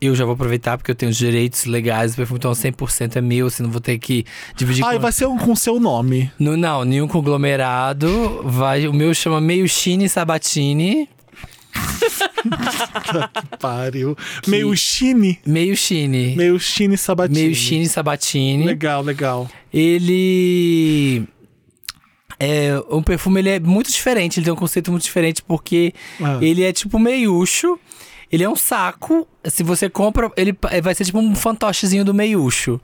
eu 0.00 0.14
já 0.14 0.24
vou 0.24 0.34
aproveitar 0.34 0.78
porque 0.78 0.90
eu 0.90 0.94
tenho 0.94 1.10
os 1.10 1.18
direitos 1.18 1.66
legais 1.66 2.12
do 2.12 2.16
perfume, 2.16 2.38
então 2.38 2.52
100% 2.52 3.16
é 3.16 3.20
meu, 3.20 3.46
assim, 3.48 3.62
não 3.62 3.70
vou 3.70 3.80
ter 3.80 3.98
que 3.98 4.24
dividir 4.56 4.84
Ah, 4.84 4.92
e 4.94 4.96
com... 4.96 5.02
vai 5.02 5.12
ser 5.12 5.26
um 5.26 5.36
com 5.36 5.54
seu 5.54 5.78
nome. 5.78 6.32
No, 6.38 6.56
não, 6.56 6.82
nenhum 6.84 7.06
conglomerado. 7.06 8.40
Vai, 8.44 8.86
o 8.88 8.92
meu 9.02 9.14
chama 9.14 9.40
Meio 9.40 9.68
Chine 9.68 10.08
Sabatini. 10.08 11.08
Pariu. 13.58 14.16
Meio 14.46 14.76
chine. 14.76 15.38
Meio 15.46 15.76
Chine. 15.76 16.34
Meio 16.36 16.58
chine 16.60 16.96
sabatini. 16.96 17.40
Meio 17.40 17.54
Chine 17.54 17.88
Sabatini. 17.88 18.64
Legal, 18.64 19.02
legal. 19.02 19.50
Ele. 19.72 21.24
É, 22.38 22.76
o 22.88 23.02
perfume 23.02 23.40
ele 23.40 23.50
é 23.50 23.60
muito 23.60 23.90
diferente, 23.90 24.38
ele 24.38 24.44
tem 24.44 24.52
um 24.52 24.56
conceito 24.56 24.90
muito 24.90 25.04
diferente 25.04 25.42
porque 25.42 25.92
Ah. 26.20 26.38
ele 26.40 26.62
é 26.64 26.72
tipo 26.72 26.98
meiucho. 26.98 27.78
Ele 28.32 28.42
é 28.42 28.48
um 28.48 28.56
saco. 28.56 29.28
Se 29.44 29.62
você 29.62 29.90
compra, 29.90 30.32
ele 30.38 30.56
vai 30.82 30.94
ser 30.94 31.04
tipo 31.04 31.18
um 31.18 31.34
fantochezinho 31.34 32.02
do 32.02 32.14
meiucho. 32.14 32.80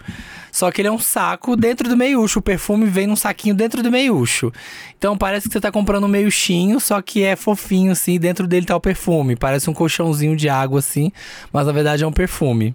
Só 0.52 0.70
que 0.70 0.82
ele 0.82 0.88
é 0.88 0.92
um 0.92 0.98
saco 0.98 1.56
dentro 1.56 1.88
do 1.88 1.96
meiucho. 1.96 2.40
O 2.40 2.42
perfume 2.42 2.84
vem 2.84 3.06
num 3.06 3.16
saquinho 3.16 3.54
dentro 3.54 3.82
do 3.82 3.90
meiucho. 3.90 4.52
Então 4.98 5.16
parece 5.16 5.48
que 5.48 5.52
você 5.54 5.60
tá 5.60 5.72
comprando 5.72 6.04
um 6.04 6.08
meiuchinho, 6.08 6.78
só 6.78 7.00
que 7.00 7.22
é 7.22 7.34
fofinho 7.34 7.92
assim. 7.92 8.18
Dentro 8.18 8.46
dele 8.46 8.66
tá 8.66 8.76
o 8.76 8.80
perfume. 8.80 9.36
Parece 9.36 9.70
um 9.70 9.74
colchãozinho 9.74 10.36
de 10.36 10.50
água 10.50 10.80
assim, 10.80 11.10
mas 11.50 11.66
na 11.66 11.72
verdade 11.72 12.04
é 12.04 12.06
um 12.06 12.12
perfume. 12.12 12.74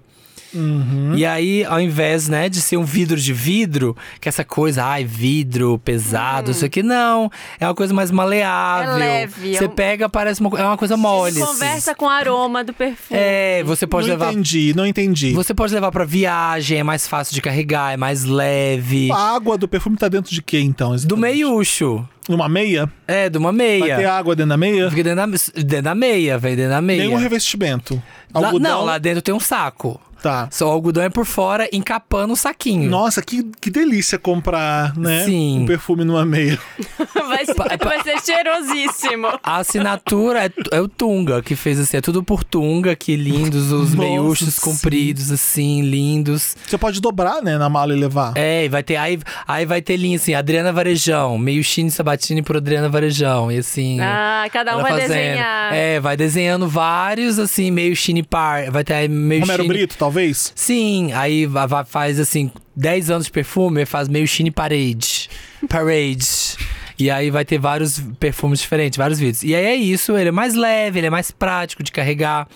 Uhum. 0.54 1.14
E 1.16 1.26
aí, 1.26 1.64
ao 1.66 1.80
invés, 1.82 2.28
né, 2.30 2.48
de 2.50 2.62
ser 2.62 2.78
um 2.78 2.84
vidro 2.84 3.20
de 3.20 3.34
vidro, 3.34 3.96
que 4.22 4.28
é 4.28 4.30
essa 4.30 4.44
coisa, 4.44 4.84
ai, 4.84 5.04
vidro 5.04 5.80
pesado, 5.80 6.52
isso 6.52 6.66
aqui, 6.66 6.84
não. 6.84 7.32
É 7.60 7.66
uma 7.68 7.76
coisa 7.76 7.94
mais 7.94 8.12
maleável. 8.12 8.94
É 8.94 8.98
leve, 8.98 9.56
é 9.56 9.58
Você 9.58 9.66
um- 9.66 9.70
pega, 9.70 10.08
parece 10.10 10.42
uma, 10.42 10.60
é 10.60 10.64
uma 10.64 10.78
coisa 10.78 10.96
mole. 10.98 11.32
assim. 11.42 11.52
Conversa 11.54 11.96
com 11.96 12.06
o 12.06 12.10
aroma 12.10 12.64
do 12.64 12.74
perfume. 12.74 13.20
É, 13.20 13.64
você 13.64 13.86
pode 13.88 14.08
não 14.08 14.14
levar. 14.16 14.32
entendi, 14.32 14.74
não 14.76 14.86
entendi. 14.86 15.32
Você 15.34 15.54
pode 15.54 15.74
levar 15.74 15.92
pra 15.92 16.06
viagem, 16.06 16.80
é 16.80 16.84
mais 16.84 17.08
fácil 17.08 17.34
de 17.34 17.42
carregar, 17.42 17.94
é 17.94 17.98
mais 17.98 18.24
leve. 18.24 19.12
A 19.12 19.36
água 19.36 19.58
do 19.58 19.68
perfume 19.68 19.98
tá 19.98 20.08
dentro 20.08 20.32
de 20.34 20.42
quê, 20.42 20.60
então? 20.60 20.90
Do 20.90 20.96
exatamente? 20.96 21.22
meiucho. 21.22 22.08
Numa 22.30 22.48
meia? 22.48 22.90
É, 23.06 23.28
de 23.30 23.38
uma 23.38 23.52
Vai 23.52 23.58
ter 23.82 23.98
meia. 23.98 24.14
água 24.14 24.34
dentro 24.34 24.50
da 24.52 24.58
meia? 24.58 24.90
Fica 24.90 25.04
dentro 25.04 25.18
da, 25.18 25.62
dentro 25.62 25.82
da 25.82 25.94
meia, 25.96 26.38
vem 26.38 26.56
dentro 26.56 26.72
da 26.72 26.82
meia. 26.82 27.04
Nenhum 27.04 27.18
revestimento. 27.18 28.02
Lá- 28.34 28.48
Algodão. 28.48 28.72
não, 28.80 28.86
lá 28.86 28.98
dentro 28.98 29.22
tem 29.22 29.34
um 29.34 29.40
saco. 29.42 30.00
Tá. 30.24 30.48
Só 30.50 30.70
o 30.70 30.72
algodão 30.72 31.04
é 31.04 31.10
por 31.10 31.26
fora, 31.26 31.68
encapando 31.74 32.32
o 32.32 32.36
saquinho. 32.38 32.90
Nossa, 32.90 33.22
que, 33.22 33.44
que 33.60 33.70
delícia 33.70 34.18
comprar, 34.18 34.98
né? 34.98 35.26
Sim. 35.26 35.64
Um 35.64 35.66
perfume 35.66 36.06
numa 36.06 36.24
meia. 36.24 36.58
Vai, 37.14 37.46
ser, 37.46 37.56
vai 37.56 38.04
ser 38.04 38.22
cheirosíssimo. 38.22 39.28
A 39.44 39.58
assinatura 39.58 40.46
é, 40.46 40.52
é 40.72 40.80
o 40.80 40.88
Tunga, 40.88 41.42
que 41.42 41.56
fez 41.56 41.80
assim, 41.80 41.98
é 41.98 42.02
tudo 42.02 42.24
por 42.24 42.44
Tunga, 42.44 42.96
que 42.96 43.16
lindos, 43.16 43.72
os 43.72 43.94
Nossa, 43.94 44.10
meiuchos 44.10 44.54
sim. 44.56 44.62
compridos, 44.62 45.32
assim, 45.32 45.82
lindos. 45.82 46.56
Você 46.68 46.78
pode 46.78 47.02
dobrar, 47.02 47.42
né, 47.42 47.58
na 47.58 47.70
mala 47.70 47.94
e 47.94 48.00
levar. 48.00 48.34
É, 48.36 48.66
e 48.66 48.70
vai 48.70 48.84
ter, 48.84 48.98
aí, 48.98 49.20
aí 49.48 49.66
vai 49.66 49.82
ter 49.82 49.98
linha 49.98 50.18
assim, 50.18 50.34
Adriana 50.34 50.72
Varejão, 50.72 51.38
meio 51.38 51.64
Chine 51.64 51.90
Sabatini 51.90 52.42
por 52.42 52.58
Adriana 52.58 52.88
Varejão, 52.88 53.52
e 53.52 53.58
assim... 53.58 54.00
Ah, 54.00 54.48
cada 54.52 54.78
um 54.78 54.82
vai 54.82 54.92
fazendo. 54.92 55.08
desenhar. 55.10 55.74
É, 55.74 56.00
vai 56.00 56.16
desenhando 56.16 56.68
vários, 56.68 57.40
assim, 57.40 57.72
meio 57.72 57.96
Chine 57.96 58.22
par, 58.22 58.70
vai 58.70 58.84
ter 58.84 58.94
aí 58.94 59.08
meio 59.08 59.42
Romero 59.42 59.64
Chine... 59.64 59.74
Brito, 59.74 59.96
talvez? 59.98 60.13
Sim, 60.56 61.12
aí 61.14 61.48
faz 61.86 62.20
assim, 62.20 62.52
10 62.76 63.10
anos 63.10 63.26
de 63.26 63.32
perfume, 63.32 63.86
faz 63.86 64.08
meio 64.08 64.28
Chine 64.28 64.52
Parade. 64.52 65.30
Parade. 65.68 66.58
E 66.98 67.10
aí 67.10 67.30
vai 67.30 67.44
ter 67.44 67.58
vários 67.58 68.00
perfumes 68.20 68.60
diferentes, 68.60 68.98
vários 68.98 69.20
vídeos. 69.20 69.44
E 69.44 69.56
aí 69.56 69.66
é 69.66 69.76
isso, 69.76 70.16
ele 70.18 70.30
é 70.30 70.32
mais 70.32 70.54
leve, 70.54 71.00
ele 71.00 71.08
é 71.08 71.10
mais 71.10 71.32
prático 71.32 71.84
de 71.84 71.92
carregar. 71.92 72.48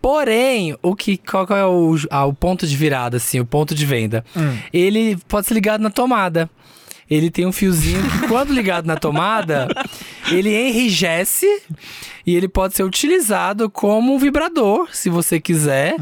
Porém, 0.00 0.76
o 0.82 0.96
que, 0.96 1.16
qual 1.16 1.46
que 1.46 1.52
é 1.52 1.64
o, 1.64 1.94
ah, 2.10 2.26
o 2.26 2.34
ponto 2.34 2.66
de 2.66 2.76
virada, 2.76 3.18
assim, 3.18 3.38
o 3.38 3.46
ponto 3.46 3.74
de 3.74 3.86
venda? 3.86 4.24
Ele 4.72 5.16
pode 5.28 5.46
ser 5.46 5.54
ligado 5.54 5.80
na 5.80 5.90
tomada. 5.90 6.50
Ele 7.08 7.30
tem 7.30 7.46
um 7.46 7.52
fiozinho 7.52 8.02
que, 8.02 8.26
quando 8.28 8.52
ligado 8.52 8.86
na 8.86 8.96
tomada, 8.96 9.68
ele 10.38 10.68
enrijece 10.68 11.46
e 12.26 12.34
ele 12.36 12.48
pode 12.48 12.74
ser 12.76 12.82
utilizado 12.84 13.68
como 13.68 14.14
um 14.14 14.18
vibrador, 14.18 14.88
se 14.92 15.10
você 15.10 15.40
quiser. 15.40 15.96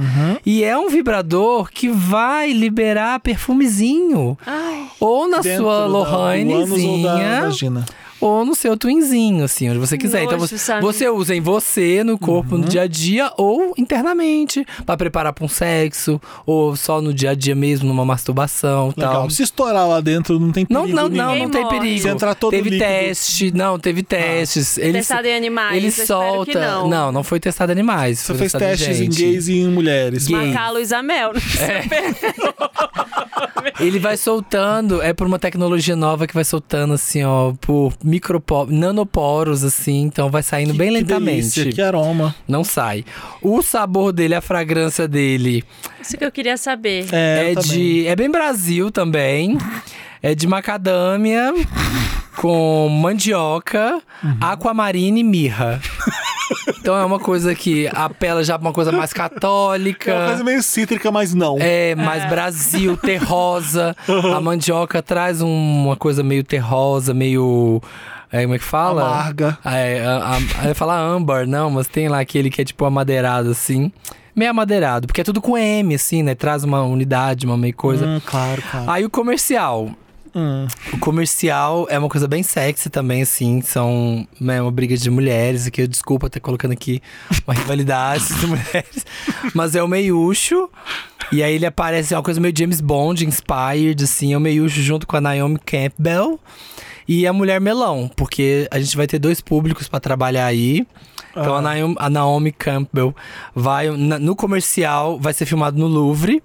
E 0.45 0.63
é 0.65 0.77
um 0.77 0.89
vibrador 0.89 1.71
que 1.73 1.89
vai 1.89 2.53
liberar 2.53 3.21
perfumezinho. 3.21 4.37
Ai, 4.47 4.87
Ou 5.01 5.29
na 5.29 5.39
Dentro 5.39 5.63
sua 5.65 5.75
da- 5.75 5.81
da 5.81 5.87
Lohanezinha, 5.87 7.41
vagina. 7.43 7.87
Ou 8.21 8.45
no 8.45 8.55
seu 8.55 8.77
twinzinho, 8.77 9.45
assim, 9.45 9.71
onde 9.71 9.79
você 9.79 9.97
quiser. 9.97 10.25
então 10.25 10.37
Nojo, 10.39 10.49
você, 10.49 10.59
Samir. 10.59 10.83
você 10.83 11.09
usa 11.09 11.35
em 11.35 11.41
você, 11.41 12.05
no 12.05 12.19
corpo, 12.19 12.55
Uhum. 12.55 12.62
no 12.62 12.69
dia 12.69 12.83
a 12.83 12.87
dia, 12.87 13.33
ou 13.37 13.75
internamente, 13.79 14.67
pra 14.85 14.97
preparar 14.97 15.33
pra 15.33 15.45
um 15.45 15.49
sexo, 15.49 16.21
ou 16.45 16.77
só 16.77 17.00
no 17.00 17.12
dia 17.15 17.31
a 17.31 17.35
dia 17.35 17.55
mesmo, 17.55 17.89
numa 17.89 18.05
masturbação 18.05 18.93
Legal. 18.97 19.12
tal. 19.12 19.31
Se 19.31 19.43
estourar 19.43 19.89
lá 19.89 20.00
dentro, 20.00 20.39
não 20.39 20.53
tem 20.53 20.67
Não, 20.69 20.83
perigo 20.83 20.97
não, 20.97 21.09
não, 21.09 21.33
nenhum. 21.35 21.45
não 21.45 21.50
tem 21.50 21.67
perigo. 21.69 22.03
Se 22.03 22.09
entrar 22.09 22.35
todo 22.35 22.50
teve 22.50 22.71
líquido- 22.71 22.85
teste, 22.89 23.53
não, 23.53 23.79
teve 23.79 24.03
testes. 24.03 24.77
Ele, 24.79 24.93
testado 24.99 25.27
em 25.27 25.35
animais. 25.35 25.77
ele 25.77 25.91
solta. 25.91 26.50
que 26.53 26.59
não. 26.59 26.89
não, 26.89 27.12
não 27.12 27.23
foi 27.25 27.41
testado 27.41 27.73
em 27.73 27.75
animais. 27.75 28.19
Você 28.19 28.27
foi 28.35 28.49
fez 28.49 28.53
testes 28.53 28.89
em 28.89 29.05
gente. 29.05 29.17
gays 29.23 29.49
e 29.49 29.59
em 29.61 29.69
mulheres. 29.69 30.27
Gay. 30.27 30.37
Marcar 30.37 30.67
a 30.67 30.71
Luísa 30.71 31.03
Mel. 31.03 31.33
seu 31.41 31.89
perfume. 31.89 33.73
Ele 33.79 33.99
vai 33.99 34.17
soltando, 34.17 35.03
é 35.03 35.12
por 35.12 35.27
uma 35.27 35.39
tecnologia 35.39 35.97
nova 35.97 36.27
que 36.27 36.35
vai 36.35 36.45
soltando 36.45 36.95
assim, 36.95 37.25
ó, 37.25 37.53
por 37.61 37.93
micropo, 38.11 38.67
nanoporos, 38.67 39.62
assim, 39.64 40.02
então 40.02 40.29
vai 40.31 40.43
saindo 40.43 40.75
bem 40.75 40.88
Que 40.88 40.95
lentamente. 40.99 41.37
delícia, 41.61 41.73
que 41.73 41.81
aroma. 41.81 42.35
Não 42.49 42.64
sai. 42.64 43.05
O 43.40 43.62
sabor 43.62 44.12
dele, 44.12 44.35
a 44.35 44.40
fragrância 44.40 45.07
dele 45.09 45.64
Isso 46.02 46.17
que 46.19 46.25
eu 46.25 46.33
queria 46.33 46.57
saber. 46.57 47.07
É, 47.12 47.52
é, 47.52 47.55
de. 47.55 48.07
É 48.07 48.17
bem 48.17 48.31
Brasil 48.31 48.90
também. 48.90 49.57
É 50.23 50.35
de 50.35 50.47
macadâmia 50.47 51.50
com 52.37 52.90
mandioca, 52.90 54.02
Uhum. 54.23 54.37
aquamarina 54.38 55.19
e 55.19 55.25
mirra. 55.25 55.81
Então 56.80 56.97
é 56.97 57.04
uma 57.04 57.19
coisa 57.19 57.54
que 57.54 57.88
apela 57.95 58.42
já 58.42 58.59
pra 58.59 58.69
uma 58.69 58.73
coisa 58.75 58.90
mais 58.92 59.12
católica. 59.12 60.11
É 60.11 60.16
uma 60.19 60.26
coisa 60.28 60.45
meio 60.45 60.62
cítrica, 60.62 61.11
mas 61.11 61.35
não. 61.35 61.57
É, 61.61 61.95
mais 61.95 62.25
Brasil, 62.28 62.97
terrosa. 62.97 63.97
A 64.35 64.40
mandioca 64.40 65.02
traz 65.02 65.40
um- 65.42 65.85
uma 65.87 65.97
coisa 65.97 66.23
meio 66.23 66.42
terrosa, 66.45 67.12
meio. 67.14 67.80
É, 68.33 68.42
como 68.42 68.54
é 68.54 68.59
que 68.59 68.64
fala? 68.64 69.02
Amarga. 69.02 69.59
É, 69.64 70.04
a, 70.07 70.37
a, 70.37 70.64
eu 70.64 70.69
ia 70.69 70.75
falar 70.75 71.00
âmbar, 71.00 71.47
não, 71.49 71.71
mas 71.71 71.88
tem 71.88 72.09
lá 72.09 72.21
aquele 72.21 72.49
que 72.50 72.61
é 72.62 72.64
tipo 72.64 72.85
amadeirado, 72.85 73.50
assim. 73.50 73.90
Meio 74.37 74.52
amadeirado, 74.52 75.07
porque 75.09 75.21
é 75.21 75.25
tudo 75.25 75.40
com 75.40 75.59
M, 75.59 75.95
assim, 75.95 76.23
né? 76.23 76.35
Traz 76.37 76.62
uma 76.62 76.83
unidade, 76.83 77.45
uma 77.45 77.57
meio 77.57 77.75
coisa. 77.75 78.07
Hum, 78.07 78.21
claro, 78.25 78.62
claro. 78.71 78.90
Aí 78.90 79.04
o 79.04 79.11
comercial. 79.11 79.90
Hum. 80.35 80.67
O 80.93 80.99
comercial 80.99 81.87
é 81.91 81.99
uma 81.99 82.09
coisa 82.09 82.29
bem 82.29 82.43
sexy 82.43 82.89
também, 82.89 83.23
assim. 83.23 83.61
São 83.63 84.27
né, 84.41 84.61
uma 84.63 84.71
briga 84.71 84.97
de 84.97 85.11
mulheres. 85.11 85.67
Aqui, 85.67 85.83
eu 85.83 85.89
desculpa 85.89 86.27
estar 86.29 86.41
colocando 86.41 86.73
aqui 86.73 87.03
uma 87.47 87.55
rivalidade 87.55 88.27
de 88.39 88.47
mulheres. 88.47 89.05
Mas 89.55 89.75
é 89.75 89.83
o 89.83 89.89
meiucho. 89.89 90.69
E 91.33 91.43
aí 91.43 91.55
ele 91.55 91.67
aparece, 91.67 92.15
é 92.15 92.17
uma 92.17 92.23
coisa 92.23 92.41
meio 92.41 92.55
James 92.57 92.81
Bond, 92.81 93.25
inspired, 93.27 94.03
assim. 94.05 94.33
É 94.33 94.37
o 94.37 94.41
meiucho 94.41 94.81
junto 94.83 95.07
com 95.07 95.17
a 95.17 95.21
Naomi 95.21 95.59
Campbell 95.59 96.39
e 97.09 97.27
a 97.27 97.33
Mulher 97.33 97.61
Melão. 97.61 98.11
Porque 98.17 98.69
a 98.71 98.79
gente 98.79 98.97
vai 98.97 99.07
ter 99.07 99.19
dois 99.19 99.41
públicos 99.41 99.89
pra 99.89 100.01
trabalhar 100.01 100.47
aí. 100.47 100.87
Então 101.31 101.55
a, 101.55 101.61
Naomi, 101.63 101.95
a 101.99 102.11
Naomi 102.11 102.51
Campbell 102.53 103.15
vai. 103.55 103.89
na- 103.97 104.19
no 104.19 104.35
comercial, 104.35 105.19
vai 105.21 105.33
ser 105.33 105.47
filmado 105.47 105.79
no 105.79 105.87
Louvre. 105.87 106.43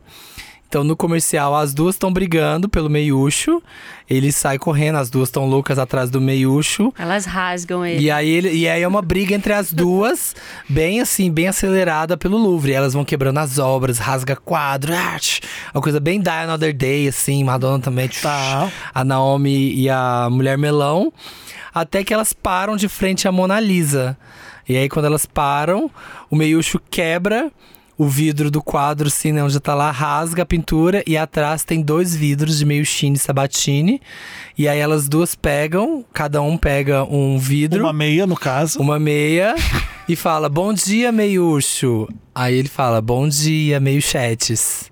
Então, 0.76 0.84
no 0.84 0.98
comercial, 0.98 1.56
as 1.56 1.74
duas 1.74 1.96
estão 1.96 2.12
brigando 2.12 2.68
pelo 2.68 2.90
meiucho. 2.90 3.64
Ele 4.10 4.30
sai 4.30 4.60
correndo, 4.60 4.98
as 4.98 5.10
duas 5.10 5.30
estão 5.30 5.46
loucas 5.46 5.80
atrás 5.80 6.10
do 6.10 6.20
meiucho. 6.20 6.94
Elas 7.00 7.24
rasgam 7.26 7.86
ele. 7.86 8.04
E 8.04 8.12
aí, 8.12 8.30
ele, 8.30 8.52
e 8.52 8.68
aí 8.68 8.82
é 8.82 8.88
uma 8.88 9.02
briga 9.02 9.34
entre 9.34 9.54
as 9.54 9.72
duas, 9.72 10.36
bem 10.68 11.00
assim, 11.00 11.32
bem 11.32 11.48
acelerada 11.48 12.18
pelo 12.18 12.38
Louvre. 12.38 12.74
Elas 12.74 12.94
vão 12.94 13.06
quebrando 13.06 13.38
as 13.38 13.58
obras, 13.58 14.00
rasga 14.00 14.36
quadro. 14.36 14.94
ah, 14.94 15.18
Uma 15.74 15.82
coisa 15.82 16.02
bem 16.02 16.20
Die 16.20 16.30
Another 16.30 16.76
Day, 16.76 17.08
assim, 17.08 17.42
Madonna 17.46 17.80
também. 17.80 18.10
Tá. 18.10 18.70
A 18.94 19.02
Naomi 19.06 19.74
e 19.76 19.90
a 19.90 20.28
Mulher 20.30 20.58
Melão. 20.58 21.14
Até 21.74 22.04
que 22.04 22.14
elas 22.14 22.34
param 22.34 22.76
de 22.76 22.90
frente 22.90 23.30
à 23.30 23.32
Mona 23.32 23.62
Lisa. 23.62 24.18
E 24.68 24.76
aí, 24.76 24.90
quando 24.90 25.06
elas 25.06 25.26
param, 25.26 25.90
o 26.30 26.36
meiucho 26.36 26.82
quebra 26.92 27.50
o 27.98 28.06
vidro 28.08 28.52
do 28.52 28.62
quadro, 28.62 29.08
assim, 29.08 29.32
né, 29.32 29.44
onde 29.44 29.60
tá 29.60 29.74
lá, 29.74 29.90
rasga 29.90 30.44
a 30.44 30.46
pintura 30.46 31.04
e 31.08 31.16
atrás 31.18 31.64
tem 31.64 31.82
dois 31.82 32.16
vidros 32.16 32.58
de 32.58 32.66
meio 32.66 32.86
chine 32.86 33.16
e 33.16 33.20
sabatini. 33.20 34.02
E 34.58 34.68
aí 34.68 34.80
elas 34.80 35.08
duas 35.08 35.36
pegam, 35.36 36.04
cada 36.14 36.42
um 36.42 36.58
pega 36.58 37.04
um 37.04 37.38
vidro, 37.38 37.80
Uma 37.80 37.88
uma, 37.88 37.94
meia, 37.94 38.28
no 38.28 38.36
caso. 38.36 38.80
meia, 39.00 39.56
e 40.08 40.16
fala: 40.16 40.50
Bom 40.50 40.74
dia, 40.74 41.12
meiucho. 41.12 42.08
Aí 42.34 42.56
ele 42.56 42.68
fala: 42.70 43.02
Bom 43.02 43.28
dia, 43.28 43.80
meio 43.80 44.02
chats. 44.02 44.92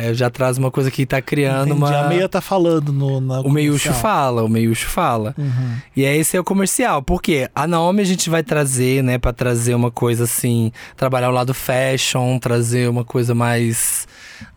É, 0.00 0.14
já 0.14 0.30
traz 0.30 0.56
uma 0.58 0.70
coisa 0.70 0.92
que 0.92 1.04
tá 1.04 1.20
criando 1.20 1.70
Entendi. 1.74 1.78
uma. 1.78 2.04
A 2.06 2.08
meia 2.08 2.28
tá 2.28 2.40
falando 2.40 2.92
no, 2.92 3.20
na 3.20 3.40
O 3.40 3.50
meiucho 3.50 3.86
comercial. 3.88 3.94
fala, 3.94 4.44
o 4.44 4.48
meiucho 4.48 4.86
fala. 4.86 5.34
Uhum. 5.36 5.76
E 5.96 6.04
é 6.04 6.16
esse 6.16 6.36
é 6.36 6.40
o 6.40 6.44
comercial. 6.44 7.02
Por 7.02 7.20
quê? 7.20 7.50
A 7.52 7.66
Naomi 7.66 8.00
a 8.02 8.04
gente 8.04 8.30
vai 8.30 8.44
trazer, 8.44 9.02
né, 9.02 9.18
Pra 9.18 9.32
trazer 9.32 9.74
uma 9.74 9.90
coisa 9.90 10.22
assim, 10.22 10.70
trabalhar 10.96 11.30
o 11.30 11.32
lado 11.32 11.52
fashion, 11.52 12.38
trazer 12.38 12.88
uma 12.88 13.04
coisa 13.04 13.34
mais, 13.34 14.06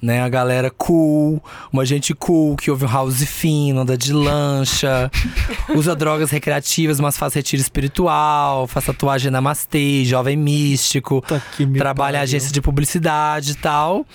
né, 0.02 0.22
a 0.22 0.30
galera 0.30 0.70
cool, 0.70 1.42
uma 1.72 1.86
gente 1.86 2.14
cool 2.14 2.56
que 2.56 2.72
ouve 2.72 2.86
um 2.86 2.88
house 2.88 3.24
fino, 3.24 3.82
anda 3.82 3.98
de 3.98 4.14
lancha, 4.14 5.12
usa 5.76 5.96
drogas 5.96 6.32
recreativas, 6.32 7.00
mas 7.00 7.18
faz 7.18 7.34
retiro 7.34 7.62
espiritual, 7.62 8.68
faz 8.68 8.86
tatuagem 8.86 9.32
namastê, 9.32 10.04
jovem 10.06 10.36
místico, 10.36 11.24
me 11.60 11.78
trabalha 11.78 12.18
em 12.18 12.22
agência 12.22 12.52
de 12.52 12.62
publicidade 12.62 13.52
e 13.52 13.56
tal. 13.56 14.06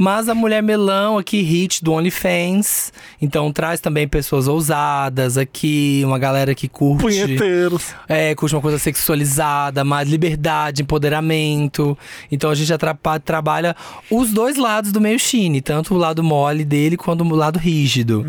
Mas 0.00 0.30
a 0.30 0.34
mulher 0.34 0.62
melão 0.62 1.18
aqui, 1.18 1.42
hit 1.42 1.84
do 1.84 1.92
OnlyFans. 1.92 2.90
Então 3.20 3.52
traz 3.52 3.80
também 3.80 4.08
pessoas 4.08 4.48
ousadas 4.48 5.36
aqui, 5.36 6.00
uma 6.06 6.18
galera 6.18 6.54
que 6.54 6.68
curte. 6.68 7.02
Punheteiros. 7.02 7.94
É, 8.08 8.34
curte 8.34 8.54
uma 8.54 8.62
coisa 8.62 8.78
sexualizada, 8.78 9.84
mais 9.84 10.08
liberdade, 10.08 10.80
empoderamento. 10.80 11.98
Então 12.32 12.48
a 12.48 12.54
gente 12.54 12.72
trabalha 13.22 13.76
os 14.10 14.32
dois 14.32 14.56
lados 14.56 14.90
do 14.90 15.02
meio 15.02 15.09
chine, 15.18 15.60
tanto 15.60 15.94
o 15.94 15.98
lado 15.98 16.22
mole 16.22 16.64
dele 16.64 16.96
quanto 16.96 17.22
o 17.24 17.34
lado 17.34 17.58
rígido. 17.58 18.24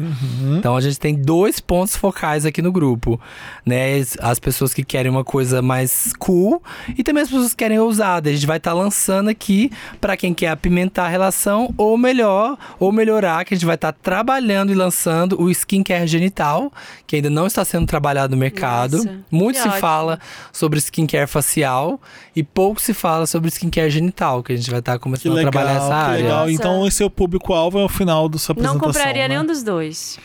Então 0.57 0.75
a 0.75 0.81
gente 0.81 0.99
tem 0.99 1.15
dois 1.15 1.59
pontos 1.59 1.95
focais 1.95 2.45
aqui 2.45 2.61
no 2.61 2.71
grupo, 2.71 3.19
né? 3.65 3.97
As- 3.97 4.17
As 4.21 4.39
pessoas 4.39 4.73
que 4.73 4.83
querem 4.83 5.11
uma 5.11 5.23
coisa 5.23 5.61
mais 5.61 6.13
cool 6.19 6.61
e 6.97 7.03
também 7.03 7.23
as 7.23 7.29
pessoas 7.29 7.49
que 7.51 7.57
querem 7.57 7.79
ousada. 7.79 8.29
A 8.29 8.33
gente 8.33 8.45
vai 8.47 8.57
estar 8.57 8.73
lançando 8.73 9.29
aqui 9.29 9.71
pra 9.99 10.15
quem 10.17 10.33
quer 10.33 10.49
apimentar 10.49 11.05
a 11.05 11.09
relação 11.09 11.73
ou 11.77 11.97
melhor, 11.97 12.57
ou 12.79 12.91
melhorar, 12.91 13.43
que 13.45 13.53
a 13.53 13.57
gente 13.57 13.65
vai 13.65 13.75
estar 13.75 13.91
trabalhando 13.93 14.71
e 14.71 14.75
lançando 14.75 15.41
o 15.41 15.49
skincare 15.51 16.07
genital, 16.07 16.71
que 17.07 17.15
ainda 17.17 17.29
não 17.29 17.45
está 17.47 17.63
sendo 17.65 17.85
trabalhado 17.85 18.35
no 18.35 18.39
mercado. 18.39 18.97
Nossa, 18.97 19.19
Muito 19.31 19.55
que 19.55 19.61
se 19.61 19.67
ótimo. 19.67 19.81
fala 19.81 20.19
sobre 20.51 20.79
skincare 20.79 21.27
facial 21.27 21.99
e 22.35 22.43
pouco 22.43 22.79
se 22.81 22.93
fala 22.93 23.25
sobre 23.25 23.49
skincare 23.49 23.89
genital, 23.89 24.41
que 24.43 24.53
a 24.53 24.55
gente 24.55 24.69
vai 24.69 24.79
estar 24.79 24.93
Que 24.93 24.99
começando 24.99 25.33
legal, 25.33 25.49
a 25.49 25.51
trabalhar 25.51 25.77
essa 25.77 25.93
área. 25.95 26.23
legal. 26.23 26.39
Nossa. 26.39 26.51
Então 26.75 26.87
esse 26.87 27.03
é 27.03 27.05
o 27.05 27.09
público-alvo 27.09 27.79
é 27.79 27.83
o 27.83 27.89
final 27.89 28.27
da 28.27 28.37
sua 28.37 28.53
Não 28.55 28.71
apresentação. 28.71 28.93
compraria 28.93 29.23
né? 29.23 29.27
nenhum 29.29 29.45
dos 29.45 29.63
dois. 29.63 30.19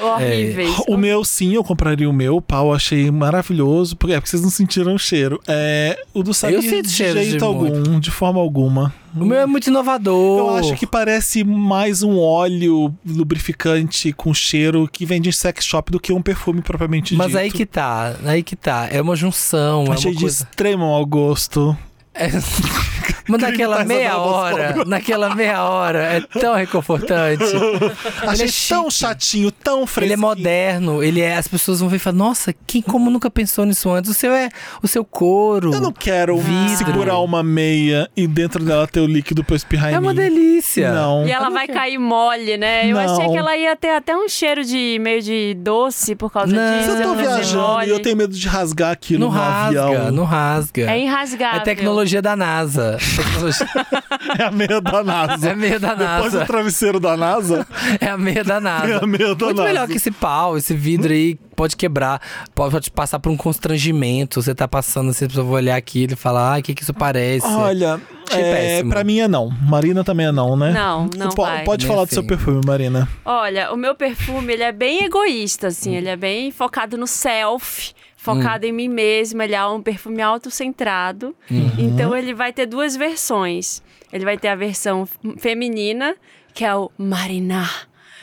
Horríveis. 0.00 0.74
O 0.88 0.96
meu, 0.96 1.24
sim, 1.24 1.54
eu 1.54 1.62
compraria 1.62 2.08
o 2.08 2.12
meu. 2.12 2.36
O 2.36 2.42
pau 2.42 2.74
achei 2.74 3.10
maravilhoso. 3.10 3.96
Porque, 3.96 4.14
é 4.14 4.16
porque 4.16 4.30
vocês 4.30 4.42
não 4.42 4.50
sentiram 4.50 4.94
o 4.94 4.98
cheiro. 4.98 5.40
É, 5.46 5.98
o 6.12 6.22
do 6.22 6.32
sinto 6.32 6.60
de 6.60 6.90
cheiro 6.90 7.20
de 7.20 7.30
jeito 7.30 7.44
algum, 7.44 8.00
de 8.00 8.10
forma 8.10 8.40
alguma. 8.40 8.92
O 9.14 9.24
meu 9.24 9.38
é 9.38 9.46
muito 9.46 9.68
inovador. 9.68 10.38
Eu 10.38 10.56
acho 10.56 10.74
que 10.74 10.86
parece 10.86 11.44
mais 11.44 12.02
um 12.02 12.18
óleo 12.18 12.92
lubrificante 13.06 14.12
com 14.12 14.32
cheiro 14.32 14.88
que 14.90 15.04
vende 15.04 15.28
em 15.28 15.32
sex 15.32 15.64
shop 15.64 15.92
do 15.92 16.00
que 16.00 16.12
um 16.12 16.22
perfume 16.22 16.62
propriamente 16.62 17.14
Mas 17.14 17.28
dito. 17.28 17.38
aí 17.38 17.50
que 17.50 17.66
tá, 17.66 18.16
aí 18.24 18.42
que 18.42 18.56
tá. 18.56 18.88
É 18.90 19.00
uma 19.02 19.14
junção, 19.14 19.84
é 19.88 19.90
Achei 19.92 20.10
uma 20.10 20.16
de 20.16 20.22
coisa. 20.22 20.44
extremo 20.50 20.86
mau 20.86 21.04
gosto. 21.04 21.76
É... 22.14 22.28
Mas 23.32 23.40
naquela 23.50 23.84
meia 23.84 24.16
hora, 24.18 24.84
naquela 24.86 25.34
meia 25.34 25.64
hora, 25.64 25.98
é 26.02 26.20
tão 26.38 26.54
reconfortante. 26.54 27.44
Achei 28.26 28.46
é 28.46 28.50
tão 28.68 28.90
chique. 28.90 28.92
chatinho, 28.92 29.50
tão 29.50 29.78
Ele 29.78 29.84
é 29.84 29.86
fresquinho. 29.86 30.18
moderno, 30.20 31.02
ele 31.02 31.20
é. 31.20 31.36
As 31.36 31.48
pessoas 31.48 31.80
vão 31.80 31.88
ver 31.88 31.96
e 31.96 31.98
falar, 31.98 32.16
nossa, 32.16 32.54
quem 32.66 32.80
como 32.82 33.10
nunca 33.10 33.30
pensou 33.30 33.64
nisso 33.64 33.90
antes? 33.90 34.10
O 34.10 34.14
seu 34.14 34.32
é 34.32 34.48
o 34.82 34.88
seu 34.88 35.04
couro. 35.04 35.72
Eu 35.74 35.80
não 35.80 35.92
quero 35.92 36.36
Vidro. 36.38 36.76
segurar 36.76 37.18
uma 37.18 37.42
meia 37.42 38.08
e 38.16 38.26
dentro 38.26 38.64
dela 38.64 38.86
ter 38.86 39.00
o 39.00 39.06
líquido 39.06 39.42
pra 39.44 39.56
espirrar 39.56 39.90
É 39.92 39.94
em 39.94 39.98
uma 39.98 40.10
mim. 40.12 40.20
delícia. 40.20 40.92
Não. 40.92 41.26
E 41.26 41.30
ela 41.32 41.48
vai 41.50 41.66
cair 41.66 41.98
mole, 41.98 42.56
né? 42.56 42.86
Eu 42.90 42.96
Não. 42.96 43.00
achei 43.14 43.28
que 43.30 43.36
ela 43.36 43.56
ia 43.56 43.74
ter 43.76 43.90
até 43.90 44.16
um 44.16 44.28
cheiro 44.28 44.64
de 44.64 44.98
meio 45.00 45.22
de 45.22 45.54
doce 45.54 46.14
por 46.14 46.30
causa 46.32 46.52
Não. 46.54 46.78
disso. 46.78 46.96
Se 46.96 47.02
eu 47.02 47.08
tô 47.08 47.14
viajando 47.14 47.82
e 47.84 47.88
eu 47.88 48.00
tenho 48.00 48.16
medo 48.16 48.34
de 48.34 48.46
rasgar 48.48 48.90
aquilo 48.92 49.20
Não 49.20 49.28
no 49.28 49.32
rasga, 49.34 49.84
avião. 49.84 50.12
não 50.12 50.24
rasga. 50.24 50.90
É 50.90 50.98
É 50.98 51.04
irrasgável. 51.04 51.62
tecnologia 51.62 52.20
da 52.22 52.36
NASA. 52.36 52.98
Tecnologia- 53.24 53.66
É 54.38 54.44
a 54.44 54.50
meia 54.50 54.80
da 54.80 55.02
NASA. 55.04 55.50
É 55.50 55.54
meia 55.54 55.80
da 55.80 55.94
Depois 55.94 56.32
do 56.32 56.38
NASA. 56.38 56.46
travesseiro 56.46 57.00
da 57.00 57.16
NASA, 57.16 57.66
É 58.00 58.06
a 58.08 58.16
meia 58.16 58.44
da 58.44 58.60
NASA. 58.60 58.92
é 58.92 58.96
a 59.02 59.06
meia 59.06 59.34
da 59.34 59.46
Muito 59.46 59.56
NASA. 59.56 59.68
melhor 59.68 59.86
que 59.88 59.94
esse 59.96 60.10
pau, 60.10 60.56
esse 60.56 60.74
vidro 60.74 61.12
aí 61.12 61.34
pode 61.56 61.76
quebrar, 61.76 62.20
pode, 62.54 62.72
pode 62.72 62.90
passar 62.90 63.18
por 63.18 63.30
um 63.30 63.36
constrangimento. 63.36 64.40
Você 64.42 64.54
tá 64.54 64.66
passando 64.68 65.10
assim, 65.10 65.24
a 65.24 65.28
pessoa 65.28 65.44
vai 65.44 65.54
olhar 65.56 65.76
aquilo 65.76 66.12
e 66.12 66.16
falar, 66.16 66.54
ah, 66.56 66.58
o 66.58 66.62
que 66.62 66.74
que 66.74 66.82
isso 66.82 66.94
parece? 66.94 67.46
Olha, 67.46 68.00
Achei 68.28 68.42
é, 68.42 68.52
péssimo. 68.54 68.90
pra 68.90 69.04
mim 69.04 69.20
é 69.20 69.28
não. 69.28 69.50
Marina 69.62 70.02
também 70.04 70.26
é 70.26 70.32
não, 70.32 70.56
né? 70.56 70.72
Não, 70.72 71.08
não 71.16 71.28
Po- 71.30 71.42
vai. 71.44 71.64
Pode 71.64 71.84
Nem 71.84 71.92
falar 71.94 72.04
do 72.04 72.06
assim. 72.06 72.14
seu 72.14 72.24
perfume, 72.24 72.60
Marina. 72.64 73.08
Olha, 73.24 73.72
o 73.72 73.76
meu 73.76 73.94
perfume, 73.94 74.52
ele 74.52 74.62
é 74.62 74.72
bem 74.72 75.04
egoísta, 75.04 75.66
assim. 75.68 75.94
Ele 75.96 76.08
é 76.08 76.16
bem 76.16 76.50
focado 76.50 76.96
no 76.96 77.06
self, 77.06 77.92
focado 78.22 78.64
em 78.64 78.72
mim 78.72 78.88
mesma. 78.88 79.44
Ele 79.44 79.54
é 79.54 79.66
um 79.66 79.82
perfume 79.82 80.22
autocentrado. 80.22 81.34
Uhum. 81.50 81.72
Então, 81.76 82.16
ele 82.16 82.32
vai 82.32 82.52
ter 82.52 82.66
duas 82.66 82.96
versões. 82.96 83.82
Ele 84.12 84.24
vai 84.24 84.38
ter 84.38 84.48
a 84.48 84.54
versão 84.54 85.08
feminina, 85.38 86.14
que 86.54 86.64
é 86.64 86.74
o 86.74 86.90
Marina. 86.96 87.68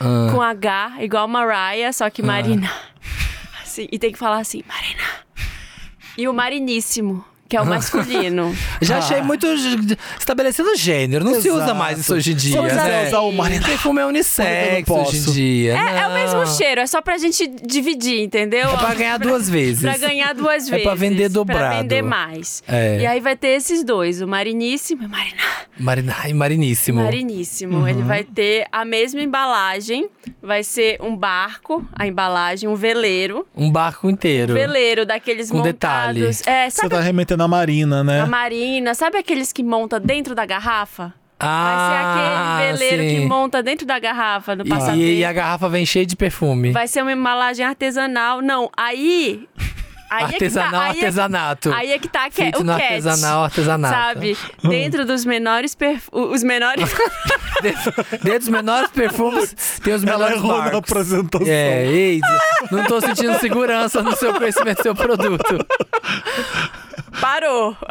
Ah. 0.00 0.28
Com 0.32 0.40
H, 0.40 0.96
igual 1.00 1.28
Mariah, 1.28 1.92
só 1.92 2.08
que 2.08 2.22
Marina. 2.22 2.70
Assim, 3.62 3.86
e 3.92 3.98
tem 3.98 4.10
que 4.10 4.18
falar 4.18 4.38
assim, 4.38 4.62
Marina. 4.66 5.02
E 6.16 6.26
o 6.26 6.32
Mariníssimo, 6.32 7.24
que 7.50 7.56
é 7.56 7.60
o 7.60 7.66
masculino. 7.66 8.56
Já 8.80 8.98
achei 8.98 9.20
muito 9.22 9.44
j- 9.56 9.98
estabelecido 10.18 10.70
o 10.70 10.76
gênero. 10.76 11.24
Não 11.24 11.40
se 11.40 11.50
usa 11.50 11.74
mais 11.74 11.98
isso 11.98 12.14
hoje 12.14 12.32
em 12.32 12.36
dia. 12.36 12.62
Né? 12.62 13.08
usar 13.08 13.20
o 13.20 13.32
Marina- 13.32 13.66
Perfume 13.66 14.00
é 14.00 14.06
unissex 14.06 14.88
hoje 14.88 15.16
em 15.18 15.32
dia. 15.32 15.72
É, 15.76 15.98
é 16.02 16.06
o 16.06 16.14
mesmo 16.14 16.46
cheiro, 16.46 16.80
é 16.80 16.86
só 16.86 17.02
pra 17.02 17.18
gente 17.18 17.46
dividir, 17.66 18.20
entendeu? 18.22 18.70
É 18.70 18.76
pra 18.76 18.94
ganhar 18.94 19.18
duas 19.18 19.50
vezes. 19.50 19.82
Pra 19.82 19.98
ganhar 19.98 20.32
duas 20.32 20.68
É 20.68 20.70
vezes. 20.70 20.84
pra 20.86 20.94
vender 20.94 21.28
dobrado. 21.28 21.58
Pra 21.60 21.78
vender 21.82 22.02
mais. 22.02 22.62
É. 22.68 23.00
E 23.00 23.06
aí 23.06 23.20
vai 23.20 23.36
ter 23.36 23.48
esses 23.48 23.82
dois, 23.84 24.22
o 24.22 24.28
Mariníssimo 24.28 25.02
e 25.02 25.06
o 25.06 25.08
Marina. 25.08 25.42
Marina, 25.78 26.16
ai, 26.22 26.32
mariníssimo. 26.32 27.02
Mariníssimo. 27.02 27.78
Uhum. 27.78 27.88
Ele 27.88 28.02
vai 28.02 28.22
ter 28.22 28.66
a 28.70 28.84
mesma 28.84 29.20
embalagem. 29.20 30.08
Vai 30.42 30.62
ser 30.62 30.98
um 31.02 31.16
barco, 31.16 31.84
a 31.92 32.06
embalagem, 32.06 32.68
um 32.68 32.74
veleiro. 32.74 33.46
Um 33.56 33.70
barco 33.70 34.08
inteiro. 34.08 34.54
Veleiro 34.54 35.04
daqueles 35.04 35.50
Com 35.50 35.58
montados. 35.58 36.46
É, 36.46 36.68
Você 36.70 36.76
sabe 36.76 36.90
tá 36.90 37.00
remetendo 37.00 37.39
a 37.44 37.48
Marina, 37.48 38.02
né? 38.04 38.20
a 38.20 38.26
marina? 38.26 38.94
Sabe 38.94 39.18
aqueles 39.18 39.52
que 39.52 39.62
monta 39.62 39.98
dentro 40.00 40.34
da 40.34 40.44
garrafa? 40.46 41.12
Ah, 41.42 41.88
vai 41.88 41.88
ser 41.88 42.04
aquele 42.04 42.78
veleiro 42.78 43.02
sim. 43.02 43.22
que 43.22 43.26
monta 43.26 43.62
dentro 43.62 43.86
da 43.86 43.98
garrafa 43.98 44.54
no 44.54 44.64
passatempo. 44.66 44.98
E, 44.98 45.20
e 45.20 45.24
a 45.24 45.32
garrafa 45.32 45.70
vem 45.70 45.86
cheia 45.86 46.04
de 46.04 46.14
perfume. 46.14 46.70
Vai 46.70 46.86
ser 46.86 47.00
uma 47.00 47.12
embalagem 47.12 47.64
artesanal. 47.64 48.42
Não, 48.42 48.70
aí. 48.76 49.48
aí 50.10 50.24
Artesanal, 50.24 50.66
é 50.66 50.68
que 50.68 50.70
tá, 50.70 50.80
aí 50.80 50.84
é- 50.84 50.88
artesanato. 50.90 51.72
Aí 51.72 51.92
é 51.92 51.98
que 51.98 52.08
tá 52.08 52.28
que 52.28 52.42
é 52.42 52.50
o 52.58 52.62
no 52.62 52.74
catch, 52.74 52.82
artesanal, 52.82 53.44
artesanato. 53.44 53.94
Sabe? 53.94 54.36
Dentro 54.62 55.06
dos 55.06 55.24
menores 55.24 55.74
perfumes. 55.74 56.30
Os 56.30 56.42
menores. 56.42 56.84
Dentro, 57.62 57.92
dentro 58.22 58.38
dos 58.40 58.48
menores 58.50 58.90
perfumes, 58.90 59.80
tem 59.82 59.94
os 59.94 60.02
Ela 60.04 60.12
menores 60.18 60.36
errou 60.36 60.52
na 60.58 60.64
barcos. 60.64 60.78
apresentação. 60.78 61.46
É, 61.48 61.86
ei, 61.86 62.20
não 62.70 62.84
tô 62.84 63.00
sentindo 63.00 63.38
segurança 63.38 64.02
no 64.02 64.14
seu 64.14 64.34
conhecimento 64.34 64.76
do 64.76 64.82
seu 64.82 64.94
produto. 64.94 65.56
Parou! 67.20 67.76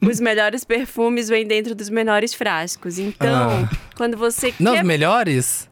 Os 0.00 0.20
melhores 0.20 0.64
perfumes 0.64 1.28
vêm 1.28 1.46
dentro 1.46 1.74
dos 1.74 1.88
menores 1.88 2.34
frascos. 2.34 2.98
Então, 2.98 3.66
quando 3.96 4.16
você 4.18 4.52
Não, 4.60 4.74
os 4.74 4.82
melhores? 4.82 5.68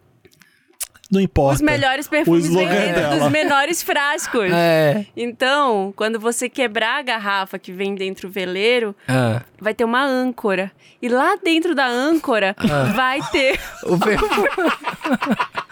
Não 1.11 1.21
importa. 1.21 1.57
Os 1.57 1.61
melhores 1.61 2.09
perfumes 2.09 2.49
vêm 2.49 2.67
dentro 2.67 2.95
dela. 2.95 3.17
dos 3.19 3.31
menores 3.31 3.83
frascos. 3.83 4.51
É. 4.51 5.05
Então, 5.15 5.93
quando 5.95 6.19
você 6.19 6.49
quebrar 6.49 7.01
a 7.01 7.03
garrafa 7.03 7.59
que 7.59 7.71
vem 7.71 7.95
dentro 7.95 8.29
do 8.29 8.33
veleiro, 8.33 8.97
Ah, 9.07 9.43
vai 9.61 9.75
ter 9.75 9.85
uma 9.85 10.03
âncora. 10.03 10.73
E 11.03 11.09
lá 11.11 11.37
dentro 11.37 11.75
da 11.75 11.87
âncora 11.87 12.57
Ah. 12.59 12.85
vai 12.95 13.21
ter 13.31 13.61
o 13.85 13.99
perfume. 13.99 14.49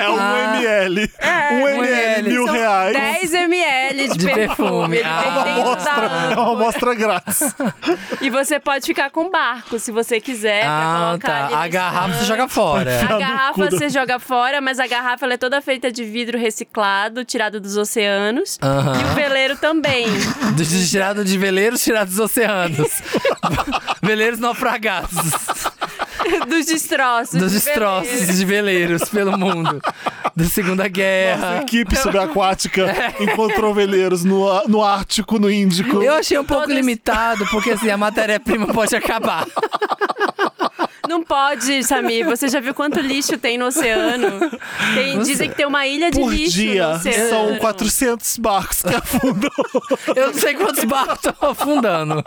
É 0.00 0.08
um 0.10 0.16
Ah. 0.18 0.54
ml. 0.56 1.10
É, 1.18 1.54
um 1.54 1.68
ml, 1.68 1.88
ml. 1.88 2.28
mil 2.30 2.44
são 2.46 2.54
reais. 2.54 2.92
10 2.92 3.34
ml 3.34 4.08
de, 4.08 4.18
De 4.18 4.24
perfume. 4.26 4.46
perfume. 4.46 4.96
Ele 4.98 5.08
Ah. 5.08 5.20
vem 5.20 5.30
Uma 5.32 5.44
dentro 5.44 5.62
Mostra, 5.64 6.08
da 6.08 6.30
é 6.32 6.36
uma 6.36 6.52
amostra 6.52 6.94
grátis. 6.94 7.54
E 8.20 8.30
você 8.30 8.60
pode 8.60 8.86
ficar 8.86 9.10
com 9.10 9.30
barco, 9.30 9.78
se 9.78 9.90
você 9.90 10.20
quiser. 10.20 10.60
pra 10.62 10.70
Ah, 10.70 11.06
colocar 11.08 11.48
tá. 11.50 11.58
A 11.62 11.68
garrafa 11.68 12.14
você 12.14 12.24
joga 12.24 12.48
fora. 12.48 13.00
A 13.02 13.18
garrafa 13.18 13.70
você 13.70 13.88
joga 13.88 14.18
fora, 14.18 14.60
mas 14.60 14.78
a 14.78 14.86
garrafa 14.86 15.24
ela 15.24 15.34
é 15.34 15.38
toda 15.38 15.60
feita 15.60 15.90
de 15.90 16.04
vidro 16.04 16.38
reciclado, 16.38 17.24
tirado 17.24 17.60
dos 17.60 17.76
oceanos. 17.76 18.58
Aham. 18.62 19.00
E 19.00 19.04
o 19.04 19.14
veleiro 19.14 19.56
também. 19.56 20.06
Tirado 20.90 21.24
de 21.24 21.38
veleiros, 21.38 21.82
tirado 21.82 22.08
dos 22.08 22.18
oceanos. 22.18 23.02
veleiros 24.02 24.38
naufragados. 24.38 25.10
dos 26.48 26.66
destroços. 26.66 27.38
Dos 27.40 27.52
de 27.52 27.58
destroços 27.58 28.10
veleiro. 28.10 28.32
de 28.36 28.44
veleiros 28.44 29.08
pelo 29.08 29.38
mundo. 29.38 29.80
da 30.36 30.44
Segunda 30.44 30.84
A 30.84 30.88
Guerra. 30.88 31.60
equipe 31.62 31.96
subaquática 31.96 33.14
encontrou 33.20 33.74
veleiros 33.74 34.24
no, 34.24 34.62
no 34.68 34.82
Ártico, 34.84 35.38
no 35.38 35.50
Índico. 35.50 36.02
Eu 36.02 36.14
achei 36.14 36.38
um 36.38 36.44
pouco 36.44 36.62
Todas- 36.64 36.76
limitado, 36.76 37.46
porque 37.50 37.70
assim, 37.70 37.90
a 37.90 37.96
matéria-prima 37.96 38.66
pode 38.68 38.94
acabar. 38.96 39.46
Não 41.10 41.24
pode, 41.24 41.82
Samir. 41.82 42.24
Você 42.26 42.48
já 42.48 42.60
viu 42.60 42.72
quanto 42.72 43.00
lixo 43.00 43.36
tem 43.36 43.58
no 43.58 43.66
oceano? 43.66 44.38
Tem- 44.94 45.18
dizem 45.22 45.48
que 45.50 45.56
tem 45.56 45.66
uma 45.66 45.84
ilha 45.84 46.08
de 46.08 46.20
Por 46.20 46.32
lixo 46.32 46.58
no 46.58 46.62
dia, 46.70 46.88
oceano. 46.90 47.28
são 47.28 47.58
400 47.58 48.38
barcos 48.38 48.82
que 48.82 48.94
afundam. 48.94 49.50
Eu 50.14 50.26
não 50.28 50.34
sei 50.34 50.54
quantos 50.54 50.84
barcos 50.84 51.16
estão 51.26 51.50
afundando 51.50 52.22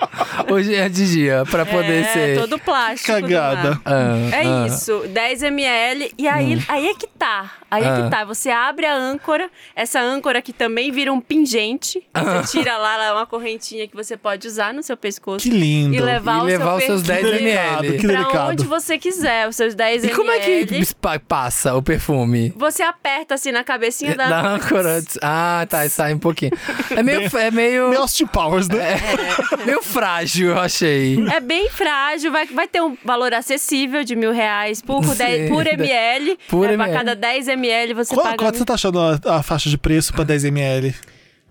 hoje 0.52 0.76
é 0.76 0.90
de 0.90 1.10
dia, 1.10 1.44
pra 1.50 1.66
poder 1.66 2.04
é, 2.04 2.14
ser. 2.14 2.40
todo 2.40 2.60
plástico. 2.60 3.12
Cagada. 3.14 3.80
Ah, 3.86 4.18
É 4.34 4.42
ah. 4.46 4.68
isso, 4.68 5.04
10 5.08 5.44
ml. 5.44 6.14
E 6.18 6.28
aí, 6.28 6.62
aí 6.68 6.88
é 6.90 6.94
que 6.94 7.08
tá. 7.08 7.52
Aí 7.72 7.84
é 7.84 7.88
Ah. 7.88 8.02
que 8.04 8.10
tá. 8.10 8.26
Você 8.26 8.50
abre 8.50 8.86
a 8.86 8.96
âncora, 8.96 9.50
essa 9.76 10.02
âncora 10.02 10.42
que 10.42 10.52
também 10.52 10.92
vira 10.92 11.12
um 11.14 11.22
pingente. 11.22 12.04
Ah. 12.14 12.42
Você 12.44 12.58
tira 12.60 12.78
lá 12.78 13.02
é 13.06 13.12
uma 13.14 13.26
correntinha 13.26 13.88
que 13.88 13.96
você 13.96 14.18
pode 14.18 14.46
usar 14.48 14.74
no 14.74 14.84
seu 14.84 14.98
pescoço. 14.98 15.40
Que 15.44 15.50
lindo. 15.50 15.96
E 15.96 16.00
levar, 16.02 16.40
E 16.40 16.42
o 16.42 16.44
levar 16.44 16.66
seu 16.66 16.76
os 16.78 16.84
seus 16.84 17.04
perfume 17.04 17.32
10 17.32 17.44
Delicado, 17.44 17.86
ml. 17.86 17.98
que 18.02 18.08
pra 18.08 18.16
delicado. 18.18 18.52
onde 18.52 18.64
você 18.82 18.98
quiser, 18.98 19.48
os 19.48 19.56
seus 19.56 19.76
10 19.76 20.04
E 20.04 20.08
ml. 20.08 20.16
como 20.16 20.32
é 20.32 20.40
que 20.40 20.68
pa- 21.00 21.20
passa 21.20 21.76
o 21.76 21.82
perfume? 21.82 22.54
Você 22.56 22.82
aperta 22.84 23.36
assim 23.36 23.52
na 23.52 23.64
cabecinha 23.64 24.16
da, 24.16 24.28
Da 24.30 24.42
âncora. 24.56 25.02
Ah, 25.22 25.66
tá, 25.70 25.88
sai 25.90 26.14
um 26.14 26.20
pouquinho. 26.20 26.52
É 26.96 27.04
meio. 27.04 27.22
É 27.38 27.52
meio, 27.52 27.90
Meio 27.90 28.02
Austin 28.02 28.26
Powers, 28.26 28.68
né? 28.68 28.96
meio 29.66 29.82
frágil, 29.82 30.50
eu 30.50 30.60
achei. 30.60 31.18
É 31.32 31.40
bem 31.40 31.70
frágil, 31.70 32.32
vai, 32.32 32.46
vai 32.48 32.68
ter 32.68 32.82
um 32.82 32.98
valor 33.04 33.34
acessível 33.34 34.04
de 34.04 34.16
mil 34.16 34.32
reais 34.32 34.82
por, 34.82 35.04
Sim. 35.04 35.16
10, 35.16 35.50
por 35.50 35.68
ml. 35.68 36.38
Por 36.50 36.66
pra 36.66 36.74
ml. 36.74 36.94
cada 36.98 37.16
10 37.16 37.48
ml 37.50 37.94
você 37.94 38.14
Qual- 38.14 38.24
paga. 38.26 38.38
Quanto 38.38 38.58
você 38.58 38.66
tá 38.66 38.74
achando 38.74 39.00
a, 39.00 39.20
a 39.38 39.44
faixa 39.44 39.70
de 39.70 39.78
preço 39.78 40.14
pra 40.14 40.24
10 40.24 40.46
ml? 40.46 40.94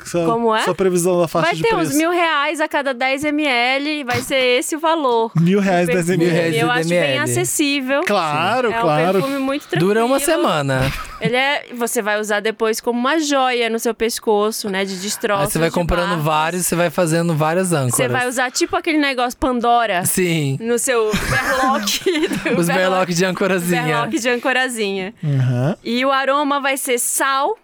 Sua, 0.05 0.25
Como 0.27 0.53
é? 0.55 0.63
Sua 0.63 0.75
previsão 0.75 1.21
da 1.21 1.29
faixa 1.29 1.47
Vai 1.47 1.55
de 1.55 1.63
ter 1.63 1.69
preço. 1.69 1.91
uns 1.93 1.97
mil 1.97 2.11
reais 2.11 2.61
a 2.61 2.67
cada 2.67 2.93
10 2.93 3.25
ml, 3.25 4.03
vai 4.03 4.21
ser 4.21 4.59
esse 4.59 4.75
o 4.75 4.81
valor. 4.81 5.31
Mil 5.41 5.61
reais, 5.61 5.87
do 5.87 5.93
10 5.93 6.07
perfume. 6.07 6.25
ml. 6.27 6.41
reais 6.41 6.57
Eu 6.63 6.71
acho 6.73 6.89
bem 6.89 6.99
ml. 6.99 7.19
acessível. 7.21 8.01
Claro, 8.05 8.73
é 8.73 8.79
um 8.79 8.81
claro. 8.81 9.13
perfume 9.21 9.39
muito 9.39 9.63
tranquilo. 9.69 9.95
Dura 9.95 10.05
uma 10.05 10.19
semana. 10.19 10.93
Ele 11.21 11.37
é, 11.37 11.67
você 11.77 12.03
vai 12.03 12.19
usar 12.19 12.41
depois 12.41 12.81
como 12.81 12.99
uma 12.99 13.21
joia 13.21 13.71
no 13.71 13.79
seu 13.79 13.95
pescoço, 13.95 14.69
né, 14.69 14.85
de 14.85 14.97
destroços. 14.97 15.45
Aí 15.47 15.53
você 15.53 15.59
vai 15.61 15.71
comprando 15.71 16.09
barcos. 16.09 16.25
vários, 16.25 16.67
você 16.67 16.75
vai 16.75 16.91
fazendo 16.91 17.33
várias 17.37 17.73
âncoras. 17.73 17.95
Você 17.95 18.09
vai 18.09 18.29
usar 18.29 18.51
tipo 18.51 18.75
aquele 18.77 18.99
negócio 18.99 19.39
Pandora 19.39 20.05
Sim. 20.05 20.59
no 20.61 20.81
seu 20.81 21.13
berlock. 21.13 22.03
Os 22.59 22.67
berlock 22.67 23.15
de 23.15 23.25
ancorazinha. 23.25 23.83
Berlock 23.83 24.19
de 24.19 24.29
ancorazinha. 24.29 25.15
Aham. 25.25 25.77
E 25.85 26.05
o 26.05 26.11
aroma 26.11 26.61
vai 26.61 26.77
ser 26.77 26.99
sal, 26.99 27.57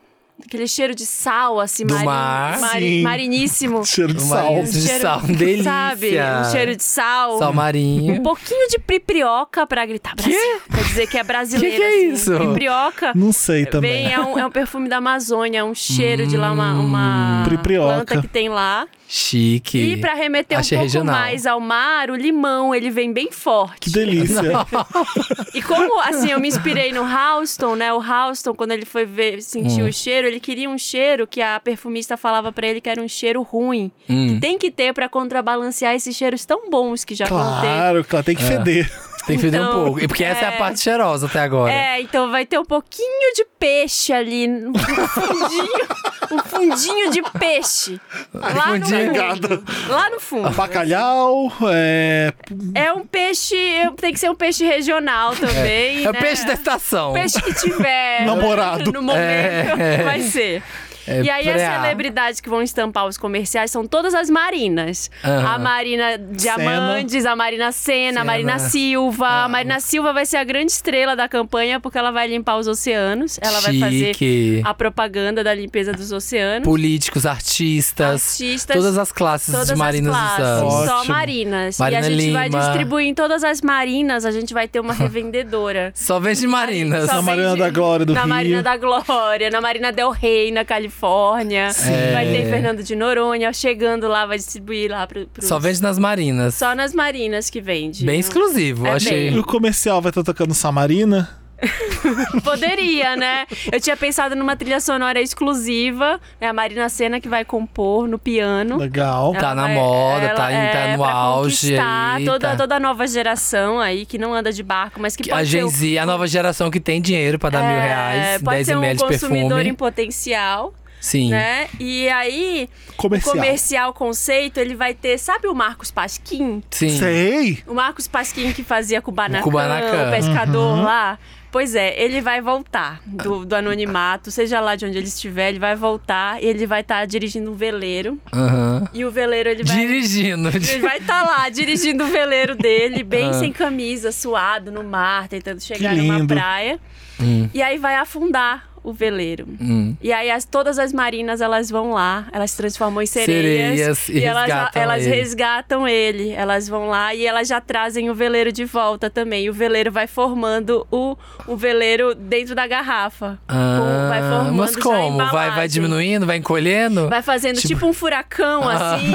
aquele 0.46 0.66
cheiro 0.66 0.94
de 0.94 1.04
sal, 1.06 1.60
assim, 1.60 1.84
Do 1.84 1.94
mar. 2.04 2.58
mari- 2.60 2.88
Sim. 2.98 3.02
mariníssimo. 3.02 3.84
Cheiro 3.86 4.14
de 4.14 4.22
sal. 4.22 4.62
isso 4.62 4.72
de 4.72 4.86
cheiro- 4.88 5.02
sal, 5.02 5.20
delícia. 5.22 5.62
Sabe? 5.64 6.16
Um 6.18 6.50
cheiro 6.50 6.76
de 6.76 6.82
sal. 6.84 7.38
Sal 7.38 7.52
marinho. 7.52 8.14
Um 8.14 8.22
pouquinho 8.22 8.68
de 8.68 8.78
priprioca 8.78 9.66
pra 9.66 9.84
gritar 9.86 10.14
Brasil. 10.14 10.34
Pra 10.68 10.82
dizer 10.82 11.06
que 11.06 11.18
é 11.18 11.24
brasileiro. 11.24 11.76
Que 11.76 11.80
que 11.80 11.82
é 11.82 11.88
assim. 11.88 12.12
isso? 12.12 12.36
Priprioca. 12.36 13.12
Não 13.14 13.32
sei 13.32 13.66
também. 13.66 14.04
Vem, 14.04 14.12
é, 14.12 14.20
um, 14.20 14.38
é 14.38 14.46
um 14.46 14.50
perfume 14.50 14.88
da 14.88 14.98
Amazônia, 14.98 15.58
é 15.60 15.64
um 15.64 15.74
cheiro 15.74 16.26
de 16.26 16.36
lá, 16.36 16.52
uma, 16.52 16.74
uma 16.74 17.42
Priprioca. 17.46 17.94
planta 18.04 18.20
que 18.22 18.28
tem 18.28 18.48
lá. 18.48 18.86
Chique. 19.10 19.78
E 19.78 19.96
pra 19.96 20.12
remeter 20.12 20.58
Achei 20.58 20.76
um 20.76 20.82
pouco 20.82 20.92
regional. 20.92 21.14
mais 21.18 21.46
ao 21.46 21.58
mar, 21.58 22.10
o 22.10 22.14
limão, 22.14 22.74
ele 22.74 22.90
vem 22.90 23.10
bem 23.10 23.32
forte. 23.32 23.80
Que 23.80 23.90
delícia. 23.90 24.42
E 25.54 25.62
como, 25.62 25.98
assim, 26.00 26.30
eu 26.30 26.38
me 26.38 26.46
inspirei 26.46 26.92
no 26.92 27.02
Houston, 27.02 27.74
né? 27.74 27.92
O 27.92 27.96
Houston, 28.00 28.54
quando 28.54 28.72
ele 28.72 28.84
foi 28.84 29.04
ver, 29.06 29.40
sentir 29.42 29.82
Hum. 29.82 29.88
o 29.88 29.92
cheiro, 29.92 30.26
ele 30.28 30.38
queria 30.38 30.68
um 30.68 30.76
cheiro 30.78 31.26
que 31.26 31.40
a 31.40 31.58
perfumista 31.58 32.16
falava 32.16 32.52
pra 32.52 32.66
ele 32.66 32.80
que 32.80 32.88
era 32.88 33.00
um 33.02 33.08
cheiro 33.08 33.42
ruim. 33.42 33.90
Hum. 34.08 34.34
Que 34.34 34.40
tem 34.40 34.58
que 34.58 34.70
ter 34.70 34.92
pra 34.92 35.08
contrabalancear 35.08 35.94
esses 35.94 36.14
cheiros 36.14 36.44
tão 36.44 36.68
bons 36.70 37.04
que 37.04 37.14
já. 37.14 37.26
Claro, 37.26 38.04
claro, 38.04 38.24
tem 38.24 38.36
que 38.36 38.42
feder. 38.44 38.92
Tem 39.28 39.36
que 39.36 39.44
fazer 39.44 39.60
um 39.60 39.64
Então, 39.64 39.84
pouco. 39.84 40.00
E 40.00 40.08
porque 40.08 40.24
essa 40.24 40.40
é 40.46 40.48
a 40.48 40.52
é. 40.54 40.58
parte 40.58 40.80
cheirosa 40.80 41.26
até 41.26 41.40
agora. 41.40 41.72
É, 41.72 42.00
então 42.00 42.30
vai 42.30 42.44
ter 42.46 42.58
um 42.58 42.64
pouquinho 42.64 43.34
de 43.34 43.44
peixe 43.58 44.12
ali, 44.12 44.48
um 44.48 44.72
fundinho, 45.06 45.86
um 46.32 46.38
fundinho 46.38 47.10
de 47.10 47.22
peixe. 47.38 48.00
Lá 48.32 48.66
no 48.78 48.84
fundinho. 48.86 49.14
fundo. 49.14 49.64
Lá 49.88 50.10
no 50.10 50.18
fundo. 50.20 50.50
Bacalhau, 50.50 51.52
é, 51.70 52.32
É 52.74 52.92
um 52.92 53.06
peixe, 53.06 53.54
tem 54.00 54.12
que 54.12 54.18
ser 54.18 54.30
um 54.30 54.34
peixe 54.34 54.64
regional 54.64 55.36
também. 55.36 56.04
É 56.04 56.10
o 56.10 56.12
né? 56.12 56.20
peixe 56.20 56.46
da 56.46 56.54
estação. 56.54 57.10
O 57.10 57.14
peixe 57.14 57.40
que 57.42 57.52
tiver 57.54 58.24
Namorado. 58.24 58.90
no 58.92 59.02
momento 59.02 59.20
É. 59.20 60.02
vai 60.04 60.20
ser. 60.22 60.62
É 61.08 61.22
e 61.22 61.30
aí 61.30 61.48
as 61.48 61.54
preá. 61.54 61.80
celebridades 61.82 62.40
que 62.40 62.48
vão 62.48 62.62
estampar 62.62 63.06
os 63.06 63.16
comerciais 63.16 63.70
são 63.70 63.86
todas 63.86 64.14
as 64.14 64.28
marinas. 64.30 65.10
Aham. 65.24 65.54
A 65.54 65.58
Marina 65.58 66.18
Diamantes, 66.18 67.24
a 67.26 67.34
Marina 67.36 67.72
Senna, 67.72 68.20
a 68.20 68.24
Marina. 68.24 68.58
Silva. 68.58 69.26
Ah. 69.26 69.44
A 69.44 69.48
Marina 69.48 69.80
Silva 69.80 70.12
vai 70.12 70.26
ser 70.26 70.36
a 70.38 70.44
grande 70.44 70.72
estrela 70.72 71.14
da 71.16 71.28
campanha 71.28 71.78
porque 71.80 71.96
ela 71.98 72.10
vai 72.10 72.26
limpar 72.28 72.56
os 72.58 72.66
oceanos. 72.66 73.38
Ela 73.40 73.60
vai 73.60 73.78
fazer 73.78 74.14
Chique. 74.14 74.62
a 74.64 74.74
propaganda 74.74 75.42
da 75.44 75.54
limpeza 75.54 75.92
dos 75.92 76.12
oceanos. 76.12 76.64
Políticos, 76.64 77.24
artistas, 77.26 78.32
Artistas, 78.40 78.76
todas 78.76 78.98
as 78.98 79.12
classes 79.12 79.52
Todas 79.52 79.68
de 79.68 79.76
marinas 79.76 80.14
as 80.14 80.36
classes, 80.36 80.62
usando. 80.64 80.86
só 80.86 80.98
Ótimo. 80.98 81.14
marinas. 81.14 81.78
Marina 81.78 82.00
e 82.00 82.04
a 82.04 82.10
gente 82.10 82.32
vai 82.32 82.48
Lima. 82.48 82.60
distribuir 82.60 83.06
em 83.06 83.14
todas 83.14 83.44
as 83.44 83.60
marinas, 83.62 84.24
a 84.24 84.30
gente 84.30 84.52
vai 84.54 84.66
ter 84.68 84.80
uma 84.80 84.92
revendedora. 84.92 85.92
Só 85.94 86.18
vende 86.20 86.46
marinas. 86.46 87.06
Só 87.08 87.16
Na 87.16 87.22
Marina 87.22 87.56
da 87.56 87.70
Glória 87.70 88.04
do 88.06 88.14
na 88.14 88.20
Rio. 88.22 88.28
Marina 88.28 88.62
da 88.62 88.76
Glória, 88.76 89.50
na 89.50 89.60
Marina 89.60 89.92
Del 89.92 90.10
Rey, 90.10 90.50
na 90.50 90.64
Califórnia. 90.64 90.97
É. 91.06 92.12
Vai 92.12 92.26
ter 92.26 92.48
Fernando 92.50 92.82
de 92.82 92.94
Noronha 92.96 93.52
chegando 93.52 94.08
lá, 94.08 94.26
vai 94.26 94.36
distribuir 94.38 94.90
lá 94.90 95.06
pro, 95.06 95.26
pros- 95.26 95.46
Só 95.46 95.58
vende 95.58 95.82
nas 95.82 95.98
marinas. 95.98 96.54
Só 96.54 96.74
nas 96.74 96.92
marinas 96.92 97.48
que 97.50 97.60
vende. 97.60 98.04
Bem 98.04 98.20
exclusivo, 98.20 98.86
É 98.86 98.92
achei. 98.92 99.30
E 99.30 99.38
o 99.38 99.44
comercial 99.44 100.00
vai 100.02 100.10
estar 100.10 100.22
tocando 100.22 100.54
Samarina? 100.54 101.28
Poderia, 102.44 103.16
né? 103.16 103.46
Eu 103.72 103.80
tinha 103.80 103.96
pensado 103.96 104.36
numa 104.36 104.54
trilha 104.56 104.80
sonora 104.80 105.20
exclusiva, 105.20 106.20
né? 106.40 106.46
A 106.48 106.52
Marina 106.52 106.88
Senna 106.88 107.20
que 107.20 107.28
vai 107.28 107.44
compor 107.44 108.06
no 108.06 108.18
piano. 108.18 108.76
Legal. 108.76 109.32
Tá 109.32 109.38
Ela 109.38 109.54
na 109.56 109.62
vai- 109.64 109.74
moda, 109.74 110.28
tá 110.34 110.52
em- 110.52 110.72
tá 110.72 110.96
no 110.96 111.04
auge 111.04 111.76
aí, 111.78 112.24
Toda, 112.24 112.50
tá. 112.50 112.56
toda 112.56 112.76
a 112.76 112.80
nova 112.80 113.06
geração 113.08 113.80
aí 113.80 114.06
que 114.06 114.18
não 114.18 114.32
anda 114.34 114.52
de 114.52 114.62
barco, 114.62 115.00
mas 115.00 115.16
que 115.16 115.24
Que 115.24 115.30
pode 115.30 115.42
A 115.42 115.44
ser 115.46 115.58
Gen 115.58 115.68
Z, 115.68 115.98
a 115.98 116.06
nova 116.06 116.26
geração 116.28 116.70
que 116.70 116.80
tem 116.80 117.00
dinheiro 117.02 117.38
pra 117.38 117.50
dar 117.50 117.60
mil 117.62 117.76
é, 117.76 117.80
reais, 117.88 118.42
pode 118.42 118.56
10 118.58 118.66
ser 118.66 118.76
um 118.76 118.78
ml 118.84 118.96
de 118.98 119.04
consumidor 119.04 119.48
perfume. 119.48 119.70
em 119.70 119.74
potencial, 119.74 120.74
Sim. 121.00 121.30
né? 121.30 121.68
E 121.78 122.08
aí, 122.08 122.68
Comercial. 122.96 123.34
o 123.34 123.36
comercial 123.38 123.92
conceito, 123.94 124.58
ele 124.58 124.74
vai 124.74 124.94
ter, 124.94 125.18
sabe 125.18 125.46
o 125.48 125.54
Marcos 125.54 125.90
Pasquim? 125.90 126.62
Sim. 126.70 126.88
Sei. 126.98 127.58
O 127.66 127.74
Marcos 127.74 128.08
Pasquim 128.08 128.52
que 128.52 128.62
fazia 128.64 129.00
Kubanacan, 129.00 129.42
Kubanacan. 129.44 130.08
o 130.08 130.10
pescador 130.10 130.76
Uhum. 130.78 130.82
lá. 130.84 131.18
Pois 131.50 131.74
é, 131.74 131.98
ele 131.98 132.20
vai 132.20 132.42
voltar 132.42 133.00
do, 133.06 133.42
do 133.46 133.56
anonimato, 133.56 134.30
seja 134.30 134.60
lá 134.60 134.76
de 134.76 134.84
onde 134.84 134.98
ele 134.98 135.06
estiver, 135.06 135.48
ele 135.48 135.58
vai 135.58 135.74
voltar 135.74 136.42
e 136.42 136.46
ele 136.46 136.66
vai 136.66 136.82
estar 136.82 137.06
dirigindo 137.06 137.50
um 137.50 137.54
veleiro. 137.54 138.18
Aham. 138.30 138.86
E 138.92 139.02
o 139.02 139.10
veleiro, 139.10 139.48
ele 139.48 139.64
vai... 139.64 139.76
Dirigindo. 139.76 140.48
Ele 140.50 140.78
vai 140.80 140.98
estar 140.98 141.22
lá 141.22 141.48
dirigindo 141.48 142.04
o 142.04 142.06
veleiro 142.06 142.54
dele, 142.54 143.02
bem 143.02 143.30
Ah. 143.30 143.32
sem 143.32 143.50
camisa, 143.50 144.12
suado 144.12 144.70
no 144.70 144.84
mar, 144.84 145.26
tentando 145.26 145.58
chegar 145.62 145.94
numa 145.96 146.26
praia. 146.26 146.78
Hum, 147.18 147.48
E 147.54 147.62
aí 147.62 147.78
vai 147.78 147.94
afundar 147.94 148.68
o 148.88 148.92
veleiro. 148.92 149.46
hum. 149.60 149.94
E 150.02 150.12
aí 150.12 150.30
as, 150.30 150.44
todas 150.44 150.78
as 150.78 150.92
marinas 150.92 151.40
elas 151.40 151.70
vão 151.70 151.92
lá, 151.92 152.26
elas 152.32 152.50
se 152.52 152.56
transformam 152.56 153.02
em 153.02 153.06
sereias, 153.06 153.98
Sereias 153.98 154.08
e 154.08 154.24
elas, 154.24 154.44
resgatam 154.46 154.82
elas 154.82 155.02
ele. 155.06 155.14
resgatam 155.16 155.88
ele. 155.88 156.30
Elas 156.30 156.68
vão 156.68 156.88
lá 156.88 157.14
e 157.14 157.26
elas 157.26 157.48
já 157.48 157.60
trazem 157.60 158.10
o 158.10 158.14
veleiro 158.14 158.50
de 158.52 158.64
volta 158.64 159.08
também. 159.10 159.44
E 159.44 159.50
o 159.50 159.52
veleiro 159.52 159.90
vai 159.92 160.06
formando 160.06 160.86
o, 160.90 161.16
o 161.46 161.56
veleiro 161.56 162.14
dentro 162.14 162.54
da 162.54 162.66
garrafa. 162.66 163.38
Ah, 163.48 164.06
vai 164.08 164.20
formando 164.22 164.56
mas 164.56 164.76
como? 164.76 165.18
Vai, 165.18 165.50
vai 165.50 165.68
diminuindo, 165.68 166.26
vai 166.26 166.36
encolhendo? 166.36 167.08
Vai 167.08 167.22
fazendo 167.22 167.60
tipo, 167.60 167.86
um 167.86 167.92
furacão, 167.92 168.68
Ah. 168.68 168.94
assim, 168.94 169.12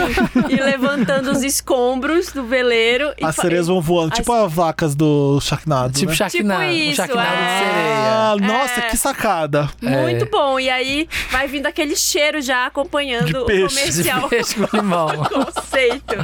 e 0.50 0.56
levantando 0.62 1.32
os 1.32 1.44
escombros 1.44 2.32
do 2.32 2.44
veleiro. 2.44 3.14
e 3.20 3.26
As 3.26 3.36
sereias 3.36 3.68
vão 3.68 3.82
voando, 3.82 4.12
As- 4.14 4.20
tipo 4.20 4.32
as 4.34 4.52
vacas 4.54 4.96
do 4.96 5.40
Sharknado, 5.42 5.94
Tipo 5.94 6.12
né? 6.12 6.16
Sharknado. 6.18 6.62
Tipo 6.64 6.74
um 6.74 6.78
isso, 6.78 6.96
Sharknado 6.98 7.28
é. 7.28 7.36
de 7.36 7.66
sereia. 7.66 7.94
Ah, 8.04 8.36
nossa, 8.40 8.80
É. 8.82 8.90
que 8.90 8.98
sacada. 8.98 9.63
Muito 9.82 10.26
É. 10.26 10.28
bom. 10.30 10.60
E 10.60 10.70
aí 10.70 11.08
vai 11.32 11.48
vindo 11.48 11.66
aquele 11.68 11.96
cheiro 11.96 12.42
já 12.42 12.66
acompanhando 12.66 13.26
De 13.26 13.38
o 13.38 13.46
peixe. 13.46 13.68
De 13.68 13.76
comercial 14.10 14.30
peixe 14.30 14.56
com 14.56 14.78
limão. 14.78 15.08
conceito. 15.26 16.16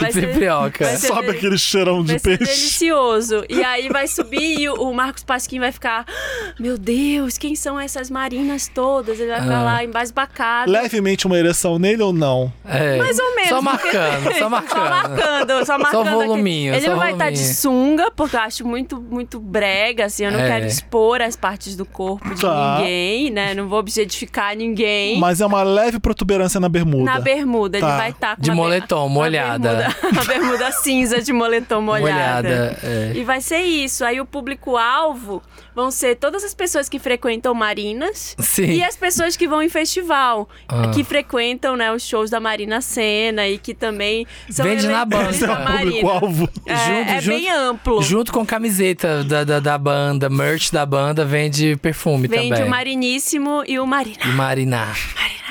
Vai 0.00 0.12
ser, 0.12 0.26
vai 0.48 0.96
ser 0.96 1.06
Sobe 1.08 1.20
dele- 1.22 1.38
aquele 1.38 1.58
cheirão 1.58 2.02
de 2.02 2.10
vai 2.12 2.18
ser 2.18 2.38
peixe. 2.38 2.52
delicioso. 2.54 3.44
E 3.48 3.62
aí 3.64 3.88
vai 3.88 4.06
subir 4.06 4.60
e 4.60 4.68
o 4.68 4.92
Marcos 4.92 5.22
Pasquim 5.24 5.58
vai 5.58 5.72
ficar: 5.72 6.04
"Ah, 6.08 6.54
Meu 6.58 6.76
Deus, 6.78 7.38
quem 7.38 7.54
são 7.56 7.78
essas 7.80 8.10
marinas 8.10 8.68
todas? 8.68 9.18
Ele 9.18 9.30
vai 9.30 9.40
ficar 9.40 9.58
Ah. 9.60 9.64
lá 9.64 9.84
embasbacado. 9.84 10.70
Levemente 10.70 11.26
uma 11.26 11.38
ereção 11.38 11.78
nele 11.78 12.02
ou 12.02 12.12
não? 12.12 12.52
É. 12.64 12.96
Mais 12.96 13.18
ou 13.18 13.34
menos. 13.34 13.48
Só 13.48 13.62
porque- 13.62 13.92
marcando, 13.98 14.38
só 14.38 14.48
marcando. 14.48 14.76
Só 14.76 14.88
marcando, 14.90 15.66
só 15.66 15.78
marcando. 15.78 16.08
aquele- 16.08 16.26
voluminho, 16.26 16.74
Ele 16.74 16.84
só 16.84 16.90
não 16.90 16.98
vai 16.98 17.12
estar 17.12 17.30
de 17.30 17.38
sunga, 17.38 18.10
porque 18.10 18.36
eu 18.36 18.40
acho 18.40 18.66
muito, 18.66 19.00
muito 19.00 19.38
brega, 19.40 20.04
assim. 20.06 20.24
Eu 20.24 20.32
não 20.32 20.40
É. 20.40 20.48
quero 20.48 20.66
expor 20.66 21.22
as 21.22 21.36
partes 21.36 21.74
do 21.76 21.84
corpo 21.86 22.34
de 22.34 22.40
Tá. 22.42 22.48
Tá. 22.66 22.78
ninguém, 22.78 23.30
né? 23.30 23.54
Não 23.54 23.68
vou 23.68 23.78
objetificar 23.78 24.56
ninguém. 24.56 25.18
Mas 25.18 25.40
é 25.40 25.46
uma 25.46 25.62
leve 25.62 25.98
protuberância 25.98 26.58
na 26.60 26.68
bermuda. 26.68 27.04
Na 27.04 27.20
bermuda, 27.20 27.78
Tá. 27.78 27.86
ele 27.88 27.96
vai 27.96 28.10
estar 28.10 28.36
com 28.36 28.42
De 28.42 28.50
moletom, 28.50 29.06
uma 29.06 29.08
molhada. 29.14 29.74
bermuda- 29.74 29.96
Uma 30.12 30.24
bermuda 30.24 30.72
cinza 30.72 31.20
de 31.22 31.32
moletom 31.32 31.80
molhada. 31.80 32.48
Molhada, 32.48 32.78
é. 32.82 33.12
E 33.14 33.24
vai 33.24 33.40
ser 33.40 33.60
isso. 33.60 34.04
Aí 34.04 34.20
o 34.20 34.26
público-alvo 34.26 35.42
vão 35.76 35.90
ser 35.90 36.16
todas 36.16 36.42
as 36.42 36.54
pessoas 36.54 36.88
que 36.88 36.98
frequentam 36.98 37.52
marinas 37.54 38.34
Sim. 38.38 38.64
e 38.72 38.82
as 38.82 38.96
pessoas 38.96 39.36
que 39.36 39.46
vão 39.46 39.62
em 39.62 39.68
festival, 39.68 40.48
Ah. 40.66 40.88
que 40.88 41.04
frequentam 41.04 41.76
né, 41.76 41.92
os 41.92 42.02
shows 42.02 42.30
da 42.30 42.40
Marina 42.40 42.80
Sena 42.80 43.46
e 43.46 43.58
que 43.58 43.74
também 43.74 44.26
são 44.50 44.64
Vende 44.64 44.88
na 44.88 45.04
banca. 45.04 45.46
da 45.46 45.52
É 45.52 45.64
Marina. 45.64 46.08
público-alvo. 46.08 46.48
É, 46.64 46.76
Junto- 46.76 47.10
é 47.10 47.20
junto- 47.20 47.36
bem 47.36 47.50
amplo. 47.52 48.02
Junto 48.02 48.32
com 48.32 48.46
camiseta 48.46 49.22
da, 49.22 49.44
da, 49.44 49.60
da 49.60 49.76
banda, 49.78 50.30
merch 50.30 50.70
da 50.72 50.86
banda, 50.86 51.24
vende 51.26 51.76
perfume 51.76 52.26
Vende 52.26 52.48
também. 52.50 52.64
o 52.66 52.70
Mariníssimo 52.70 53.62
e 53.68 53.78
o 53.78 53.86
Marina. 53.86 54.16
E 54.24 54.28
Marina. 54.28 54.86
Marina. 55.14 55.46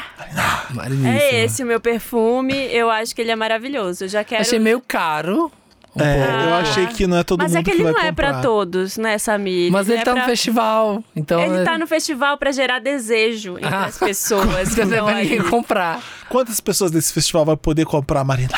Mariníssima. 0.71 1.09
É 1.13 1.43
esse 1.45 1.63
o 1.63 1.67
meu 1.67 1.79
perfume. 1.79 2.53
Eu 2.71 2.89
acho 2.89 3.15
que 3.15 3.21
ele 3.21 3.31
é 3.31 3.35
maravilhoso. 3.35 4.05
Eu 4.05 4.07
já 4.09 4.23
quero. 4.23 4.41
Achei 4.41 4.57
meio 4.59 4.81
caro. 4.85 5.51
Um 5.95 6.01
É, 6.03 6.17
pouco. 6.27 6.31
eu 6.43 6.53
achei 6.55 6.87
que 6.87 7.07
não 7.07 7.17
é 7.17 7.23
todo 7.23 7.39
Mas 7.41 7.51
mundo 7.51 7.59
é 7.59 7.63
que 7.63 7.71
ele 7.71 7.83
vai 7.83 7.91
não 7.93 7.99
é 8.01 8.09
comprar. 8.09 8.33
pra 8.33 8.41
todos, 8.41 8.97
né, 8.97 9.17
Samir? 9.17 9.71
Mas 9.71 9.87
ele 9.89 9.99
é 9.99 10.03
tá 10.03 10.11
no 10.11 10.17
pra- 10.17 10.25
festival. 10.25 11.03
Então 11.15 11.39
Ele 11.39 11.63
tá 11.63 11.77
no 11.77 11.87
festival 11.87 12.37
pra 12.37 12.51
gerar 12.51 12.79
desejo 12.79 13.57
entre 13.57 13.73
Ah. 13.73 13.85
as 13.85 13.97
pessoas 13.97 14.45
que 14.75 14.81
é 14.81 14.85
pra 14.85 15.15
ninguém 15.15 15.39
ali. 15.39 15.49
comprar. 15.49 16.01
Quantas 16.29 16.59
pessoas 16.59 16.91
desse 16.91 17.13
festival 17.13 17.45
vai 17.45 17.55
poder 17.55 17.85
comprar, 17.85 18.23
Marina? 18.23 18.49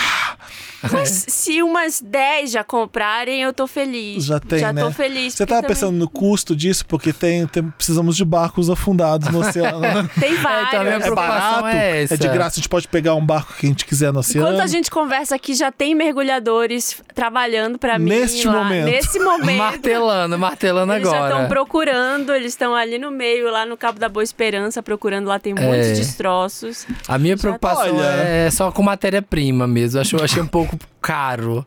Mas 0.91 1.25
se 1.27 1.61
umas 1.63 2.01
10 2.01 2.51
já 2.51 2.63
comprarem, 2.63 3.41
eu 3.41 3.51
tô 3.53 3.65
feliz. 3.67 4.25
Já 4.25 4.39
tem, 4.39 4.59
já 4.59 4.71
né? 4.73 4.81
tô 4.81 4.91
feliz. 4.91 5.33
Você 5.33 5.45
tava 5.45 5.61
também 5.61 5.75
pensando 5.75 5.95
no 5.97 6.09
custo 6.09 6.55
disso? 6.55 6.85
Porque 6.85 7.11
tem, 7.11 7.47
tem- 7.47 7.63
precisamos 7.63 8.15
de 8.15 8.23
barcos 8.25 8.69
afundados 8.69 9.29
no 9.29 9.39
oceano. 9.39 9.79
né? 9.79 10.09
Tem 10.19 10.35
vários. 10.35 10.67
então, 10.67 10.81
a 10.81 10.83
minha 10.83 10.95
É 10.95 10.99
preocupação 10.99 11.61
barato, 11.61 11.67
é 11.77 12.03
essa. 12.03 12.17
de 12.17 12.27
graça, 12.27 12.55
a 12.55 12.57
gente 12.57 12.69
pode 12.69 12.87
pegar 12.87 13.15
um 13.15 13.25
barco 13.25 13.53
que 13.53 13.65
a 13.65 13.69
gente 13.69 13.85
quiser 13.85 14.11
no 14.13 14.19
oceano. 14.19 14.47
Enquanto 14.47 14.61
a 14.63 14.67
gente 14.67 14.89
conversa 14.91 15.35
aqui, 15.35 15.53
já 15.53 15.71
tem 15.71 15.95
mergulhadores 15.95 17.01
trabalhando 17.15 17.77
pra 17.79 17.97
mim. 17.97 18.09
Neste 18.09 18.47
lá. 18.47 18.63
momento. 18.63 18.85
Nesse 18.85 19.19
momento. 19.23 19.57
Martelando, 19.57 20.37
martelando 20.37 20.93
Eles 20.93 21.09
já 21.09 21.15
agora. 21.17 21.33
estão 21.33 21.47
procurando, 21.47 22.33
eles 22.33 22.51
estão 22.53 22.75
ali 22.75 22.97
no 22.97 23.11
meio, 23.11 23.49
lá 23.51 23.65
no 23.65 23.77
Cabo 23.77 23.99
da 23.99 24.09
Boa 24.09 24.23
Esperança, 24.23 24.81
procurando. 24.83 25.27
Lá 25.27 25.39
tem 25.39 25.53
É. 25.57 25.61
muitos 25.61 25.97
destroços. 25.97 26.85
A 27.07 27.17
minha 27.17 27.37
preocupação 27.37 27.95
Olha. 27.95 28.03
é 28.05 28.49
só 28.51 28.71
com 28.71 28.81
matéria-prima 28.83 29.67
mesmo. 29.67 29.99
Acho, 30.01 30.21
achei 30.23 30.41
um 30.41 30.47
pouco 30.47 30.66
caro 31.01 31.65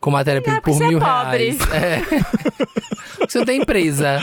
com 0.00 0.10
É, 0.50 0.60
porque 0.60 0.70
por 0.72 0.82
é 0.82 0.88
mil 0.88 0.98
pobre. 0.98 1.50
reais. 1.50 1.58
É. 1.72 2.02
Você 3.28 3.38
não 3.38 3.44
tem 3.46 3.60
empresa. 3.62 4.18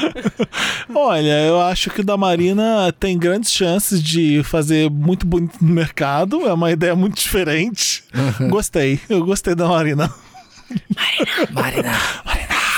Olha, 0.94 1.42
eu 1.48 1.62
acho 1.62 1.90
que 1.90 2.02
o 2.02 2.04
da 2.04 2.18
Marina 2.18 2.94
tem 3.00 3.18
grandes 3.18 3.52
chances 3.52 4.04
de 4.04 4.44
fazer 4.44 4.90
muito 4.92 5.26
bonito 5.26 5.58
no 5.62 5.74
mercado. 5.74 6.46
É 6.48 6.54
uma 6.54 6.72
ideia 6.72 6.96
muito 6.96 7.16
diferente. 7.16 8.04
Uhum. 8.14 8.50
Gostei. 8.50 9.00
Eu 9.10 9.24
gostei 9.24 9.56
da 9.56 9.68
Marina. 9.68 10.14
Marina. 11.52 11.92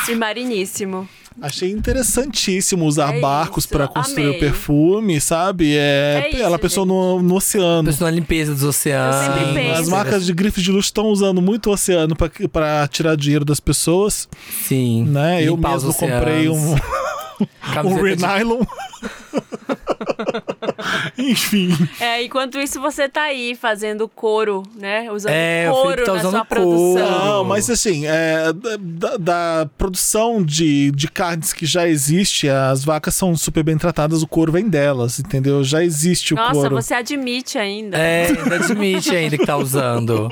E 0.08 0.16
mariníssimo. 0.16 1.10
Achei 1.42 1.72
interessantíssimo 1.72 2.86
usar 2.86 3.16
É 3.16 3.20
barcos 3.20 3.66
pra 3.66 3.88
construir 3.88 4.26
amei. 4.26 4.38
o 4.38 4.40
perfume, 4.40 5.20
sabe? 5.20 5.76
É, 5.76 6.24
É 6.26 6.30
isso, 6.30 6.44
ela 6.44 6.60
pensou 6.60 6.86
no, 6.86 7.22
no 7.22 7.36
oceano. 7.36 7.84
Pessoa 7.90 8.12
na 8.12 8.16
limpeza 8.16 8.54
dos 8.54 8.64
oceanos. 8.64 9.16
Eu 9.16 9.34
sempre 9.34 9.54
penso. 9.54 9.80
As 9.82 9.90
marcas 9.90 10.26
de 10.26 10.34
grifes 10.34 10.64
de 10.64 10.72
luxo 10.72 10.88
estão 10.88 11.06
usando 11.08 11.42
muito 11.42 11.70
o 11.70 11.74
oceano 11.74 12.16
pra- 12.16 12.30
pra 12.52 12.88
tirar 12.88 13.16
dinheiro 13.18 13.44
das 13.44 13.60
pessoas, 13.60 14.30
Sim. 14.68 15.06
né? 15.06 15.44
Eu 15.44 15.58
mesmo 15.58 15.94
comprei 15.94 16.48
um, 16.48 16.74
um 17.42 17.48
Camiseta 17.74 18.16
de- 18.16 18.26
Renylon. 18.26 18.62
Enfim. 21.18 21.70
É, 22.00 22.24
enquanto 22.24 22.60
isso, 22.60 22.80
você 22.82 23.08
tá 23.08 23.24
aí 23.24 23.56
fazendo 23.56 24.08
couro, 24.08 24.64
né? 24.80 25.12
Usando 25.12 25.32
É, 25.32 25.68
couro 25.70 26.04
tá 26.06 26.14
na 26.14 26.20
usando 26.20 26.32
sua 26.32 26.46
couro. 26.46 26.62
produção. 26.96 27.26
Não, 27.26 27.44
mas 27.44 27.70
assim, 27.70 28.06
é, 28.06 28.52
da, 28.54 29.18
da 29.18 29.70
produção 29.78 30.44
de, 30.44 30.92
de 30.92 31.08
carnes 31.10 31.54
que 31.54 31.66
já 31.66 31.88
existe, 31.88 32.50
as 32.50 32.84
vacas 32.84 33.14
são 33.16 33.36
super 33.36 33.64
bem 33.64 33.78
tratadas, 33.78 34.22
o 34.24 34.28
couro 34.28 34.52
vem 34.52 34.68
delas, 34.70 35.20
entendeu? 35.20 35.64
Já 35.64 35.84
existe 35.84 36.34
o 36.34 36.38
Nossa, 36.38 36.54
couro. 36.54 36.76
você 36.76 36.94
admite 36.94 37.58
ainda. 37.58 37.98
É, 37.98 38.28
ainda 38.28 38.56
admite 38.56 39.16
ainda 39.16 39.38
que 39.38 39.46
tá 39.46 39.58
usando. 39.58 40.30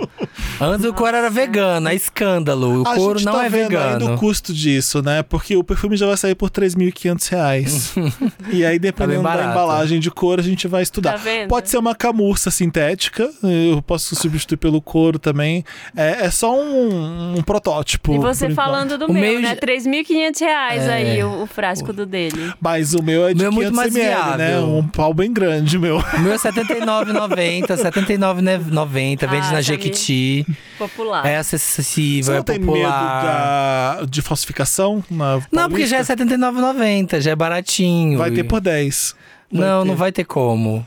Antes 0.59 0.85
o 0.85 0.93
couro 0.93 1.15
era 1.15 1.29
vegano, 1.29 1.89
é 1.89 1.95
escândalo. 1.95 2.83
O 2.83 2.87
A 2.87 2.95
couro 2.95 3.19
gente 3.19 3.25
não 3.25 3.33
tá 3.33 3.45
é 3.45 3.49
vendo 3.49 3.77
ainda 3.77 3.99
vegano. 3.99 4.15
o 4.15 4.17
custo 4.17 4.53
disso, 4.53 5.01
né? 5.01 5.23
Porque 5.23 5.55
o 5.55 5.63
perfume 5.63 5.95
já 5.95 6.07
vai 6.07 6.17
sair 6.17 6.35
por 6.35 6.49
3.500 6.49 7.29
reais. 7.29 7.93
e 8.51 8.65
aí, 8.65 8.79
dependendo 8.79 9.23
da 9.23 9.29
Tá 9.29 9.37
barato. 9.37 9.58
Embalagem 9.63 9.99
de 9.99 10.09
couro, 10.11 10.41
a 10.41 10.43
gente 10.43 10.67
vai 10.67 10.81
estudar. 10.83 11.11
Tá 11.11 11.17
vendo? 11.17 11.47
Pode 11.49 11.69
ser 11.69 11.77
uma 11.77 11.95
camurça 11.95 12.49
sintética, 12.51 13.29
eu 13.43 13.81
posso 13.81 14.15
substituir 14.15 14.57
pelo 14.57 14.81
couro 14.81 15.17
também. 15.19 15.63
É, 15.95 16.25
é 16.25 16.31
só 16.31 16.53
um, 16.59 17.37
um 17.37 17.41
protótipo. 17.43 18.13
E 18.13 18.17
você 18.17 18.45
enquanto. 18.45 18.55
falando 18.55 18.97
do 18.97 19.05
O 19.05 19.13
meu, 19.13 19.21
meio 19.21 19.39
né? 19.41 19.49
já- 19.49 19.55
3.500 19.55 20.39
reais 20.41 20.83
É. 20.83 20.93
aí 20.93 21.23
o, 21.23 21.43
o 21.43 21.47
frasco 21.47 21.91
do 21.93 22.05
dele. 22.05 22.53
Mas 22.59 22.93
o 22.93 23.01
meu 23.03 23.27
é 23.27 23.33
de 23.33 23.39
meu 23.39 23.47
é 23.47 23.51
muito 23.51 23.71
500 23.71 23.75
mais 23.75 23.95
ml, 23.95 24.37
né? 24.37 24.47
viável. 24.49 24.67
Um 24.77 24.87
pau 24.87 25.13
bem 25.13 25.31
grande, 25.33 25.77
meu. 25.77 25.97
O 25.97 26.19
meu 26.19 26.33
é 26.33 26.35
R$ 26.35 26.41
79,90, 26.41 27.69
R$ 27.69 27.77
79,90. 27.77 29.27
Vende 29.27 29.45
Ah, 29.47 29.49
na 29.49 29.51
tá 29.53 29.61
Jequiti. 29.61 30.45
Popular. 30.77 31.25
É 31.25 31.41
Você 31.41 31.55
acessível, 31.55 32.33
não 32.33 32.39
é 32.39 32.43
tem 32.43 32.59
popular. 32.59 32.81
medo 32.81 34.01
da, 34.01 34.05
de 34.09 34.21
falsificação? 34.21 35.03
Na 35.09 35.39
Não, 35.51 35.69
porque 35.69 35.85
já 35.85 35.97
é 35.97 36.01
R$ 36.01 36.05
Paulista? 36.05 36.37
79,90, 36.37 37.21
já 37.21 37.31
é 37.31 37.35
baratinho. 37.35 38.17
Vai 38.17 38.31
ter 38.31 38.43
por 38.43 38.59
10. 38.61 39.15
Não, 39.51 39.81
ter. 39.83 39.87
não 39.87 39.95
vai 39.95 40.11
ter 40.11 40.23
como. 40.25 40.85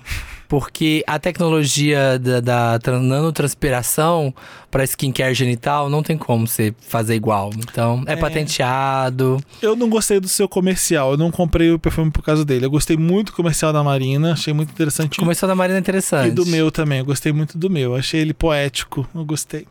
Porque 0.48 1.02
a 1.06 1.18
tecnologia 1.18 2.18
da, 2.18 2.40
da 2.40 2.78
tran- 2.78 3.00
nanotranspiração 3.00 4.34
para 4.72 4.82
skincare 4.84 5.34
genital 5.34 5.88
não 5.90 6.02
tem 6.02 6.16
como 6.16 6.48
você 6.48 6.74
fazer 6.80 7.14
igual. 7.14 7.50
Então, 7.58 8.02
é, 8.06 8.14
É. 8.14 8.16
patenteado. 8.16 9.38
Eu 9.60 9.76
não 9.76 9.88
gostei 9.88 10.18
do 10.18 10.28
seu 10.28 10.48
comercial, 10.48 11.12
eu 11.12 11.16
não 11.18 11.30
comprei 11.30 11.70
o 11.70 11.78
perfume 11.78 12.10
por 12.10 12.22
causa 12.22 12.44
dele. 12.44 12.64
Eu 12.66 12.70
gostei 12.70 12.96
muito 12.96 13.26
do 13.30 13.36
comercial 13.36 13.72
da 13.72 13.84
Marina, 13.84 14.32
achei 14.32 14.52
muito 14.54 14.70
interessante. 14.70 15.18
Começou 15.18 15.46
da 15.48 15.54
Marina 15.54 15.78
interessante. 15.78 16.28
E 16.28 16.30
do 16.32 16.46
meu 16.46 16.70
também, 16.72 16.98
eu 17.00 17.04
gostei 17.04 17.32
muito 17.32 17.56
do 17.58 17.68
meu. 17.70 17.94
Achei 17.94 18.20
ele 18.20 18.32
poético, 18.34 19.06
eu 19.14 19.24
gostei. 19.24 19.66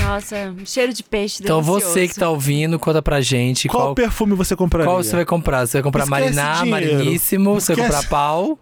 Nossa, 0.00 0.36
um 0.60 0.64
cheiro 0.66 0.92
de 0.92 1.02
peixe 1.02 1.42
Então 1.42 1.60
delicioso. 1.60 1.92
você 1.94 2.08
que 2.08 2.14
tá 2.14 2.28
ouvindo, 2.28 2.78
conta 2.78 3.00
pra 3.02 3.20
gente 3.20 3.68
Qual, 3.68 3.84
qual, 3.88 3.94
perfume 3.94 4.34
você 4.34 4.56
compraria? 4.56 4.86
qual 4.90 5.02
você 5.02 5.14
vai 5.14 5.24
comprar. 5.24 5.66
Você 5.66 5.76
vai 5.78 5.82
comprar 5.84 6.04
Esquece 6.04 6.34
Mariná. 6.34 6.64
Mariníssimo, 6.66 7.54
você 7.54 7.74
vai 7.74 7.84
Esquece. 7.86 8.02
comprar 8.04 8.08
pau, 8.10 8.58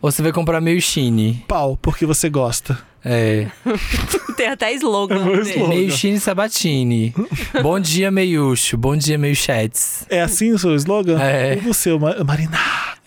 ou 0.00 0.10
você 0.12 0.22
vai 0.22 0.32
comprar 0.32 0.60
meio 0.60 0.80
Chine. 0.80 1.44
Pau, 1.48 1.76
porque 1.80 2.06
você 2.06 2.28
gosta. 2.30 2.78
É. 3.04 3.46
Tem 4.36 4.48
até 4.48 4.72
slogan 4.74 5.16
É 5.16 5.24
meu 5.24 5.36
dele. 5.44 5.50
slogan. 5.50 5.68
Meio 5.68 5.90
Chine 5.90 6.20
Sabatini. 6.20 7.14
Bom 7.62 7.78
dia, 7.80 8.10
meiucho. 8.10 8.76
Bom 8.76 8.96
dia, 8.96 9.16
meio 9.18 9.34
chats. 9.36 10.04
É 10.08 10.20
assim 10.20 10.52
o 10.52 10.58
seu 10.58 10.74
slogan? 10.76 11.18
É. 11.20 11.58
E 11.62 11.68
o 11.68 11.74
seu, 11.74 11.98
Ma- 11.98 12.16
Marina 12.24 12.58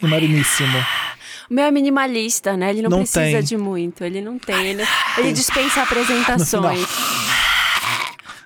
e 0.01 0.07
Mariníssimo. 0.07 0.77
O 1.49 1.53
meu 1.53 1.65
é 1.65 1.71
minimalista, 1.71 2.55
né? 2.57 2.69
Ele 2.71 2.81
não, 2.81 2.89
Não 2.89 2.97
precisa 2.99 3.19
tem. 3.19 3.43
de 3.43 3.57
muito. 3.57 4.03
Ele 4.03 4.21
não 4.21 4.39
tem. 4.39 4.55
Ele, 4.65 4.83
ele 5.17 5.31
dispensa 5.33 5.81
apresentações. 5.83 6.87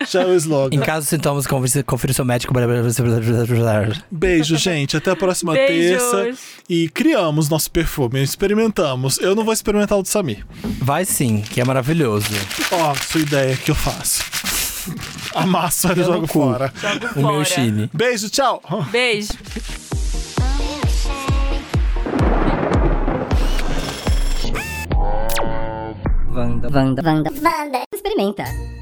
Já 0.10 0.22
é 0.22 0.26
o 0.26 0.70
Em 0.72 0.80
caso 0.80 1.06
de 1.06 1.10
sintomas, 1.10 1.46
confira 1.48 2.14
seu 2.14 2.24
médico. 2.26 2.54
Beijo, 4.10 4.58
gente. 4.58 4.96
Até 4.96 5.12
a 5.12 5.16
próxima 5.16 5.54
Beijos. 5.54 6.02
terça. 6.12 6.44
E 6.70 6.90
criamos 6.90 7.50
nosso 7.50 7.70
perfume, 7.70 8.22
experimentamos. 8.24 9.18
Eu 9.20 9.36
não 9.36 9.44
vou 9.44 9.54
experimentar 9.54 9.98
o 9.98 10.02
do 10.02 10.08
Samir. 10.08 10.46
Vai 10.82 11.04
sim, 11.06 11.42
que 11.42 11.60
é 11.60 11.66
maravilhoso. 11.66 12.28
Ó, 12.72 12.96
sua 12.96 13.22
ideia 13.22 13.56
que 13.58 13.72
eu 13.72 13.76
faço. 13.76 14.24
Amasso 15.36 15.92
e 15.92 15.96
jogo 16.04 16.28
fora. 16.28 16.74
Jogo 17.14 17.30
O 17.30 17.34
meu. 17.34 17.46
Chine. 17.46 17.90
Beijo, 17.94 18.30
tchau. 18.30 18.62
Beijo. 18.90 19.34
Vanda, 26.30 26.70
Vanda, 26.70 27.02
Vanda, 27.02 27.30
Vanda. 27.32 27.82
Experimenta. 27.94 28.77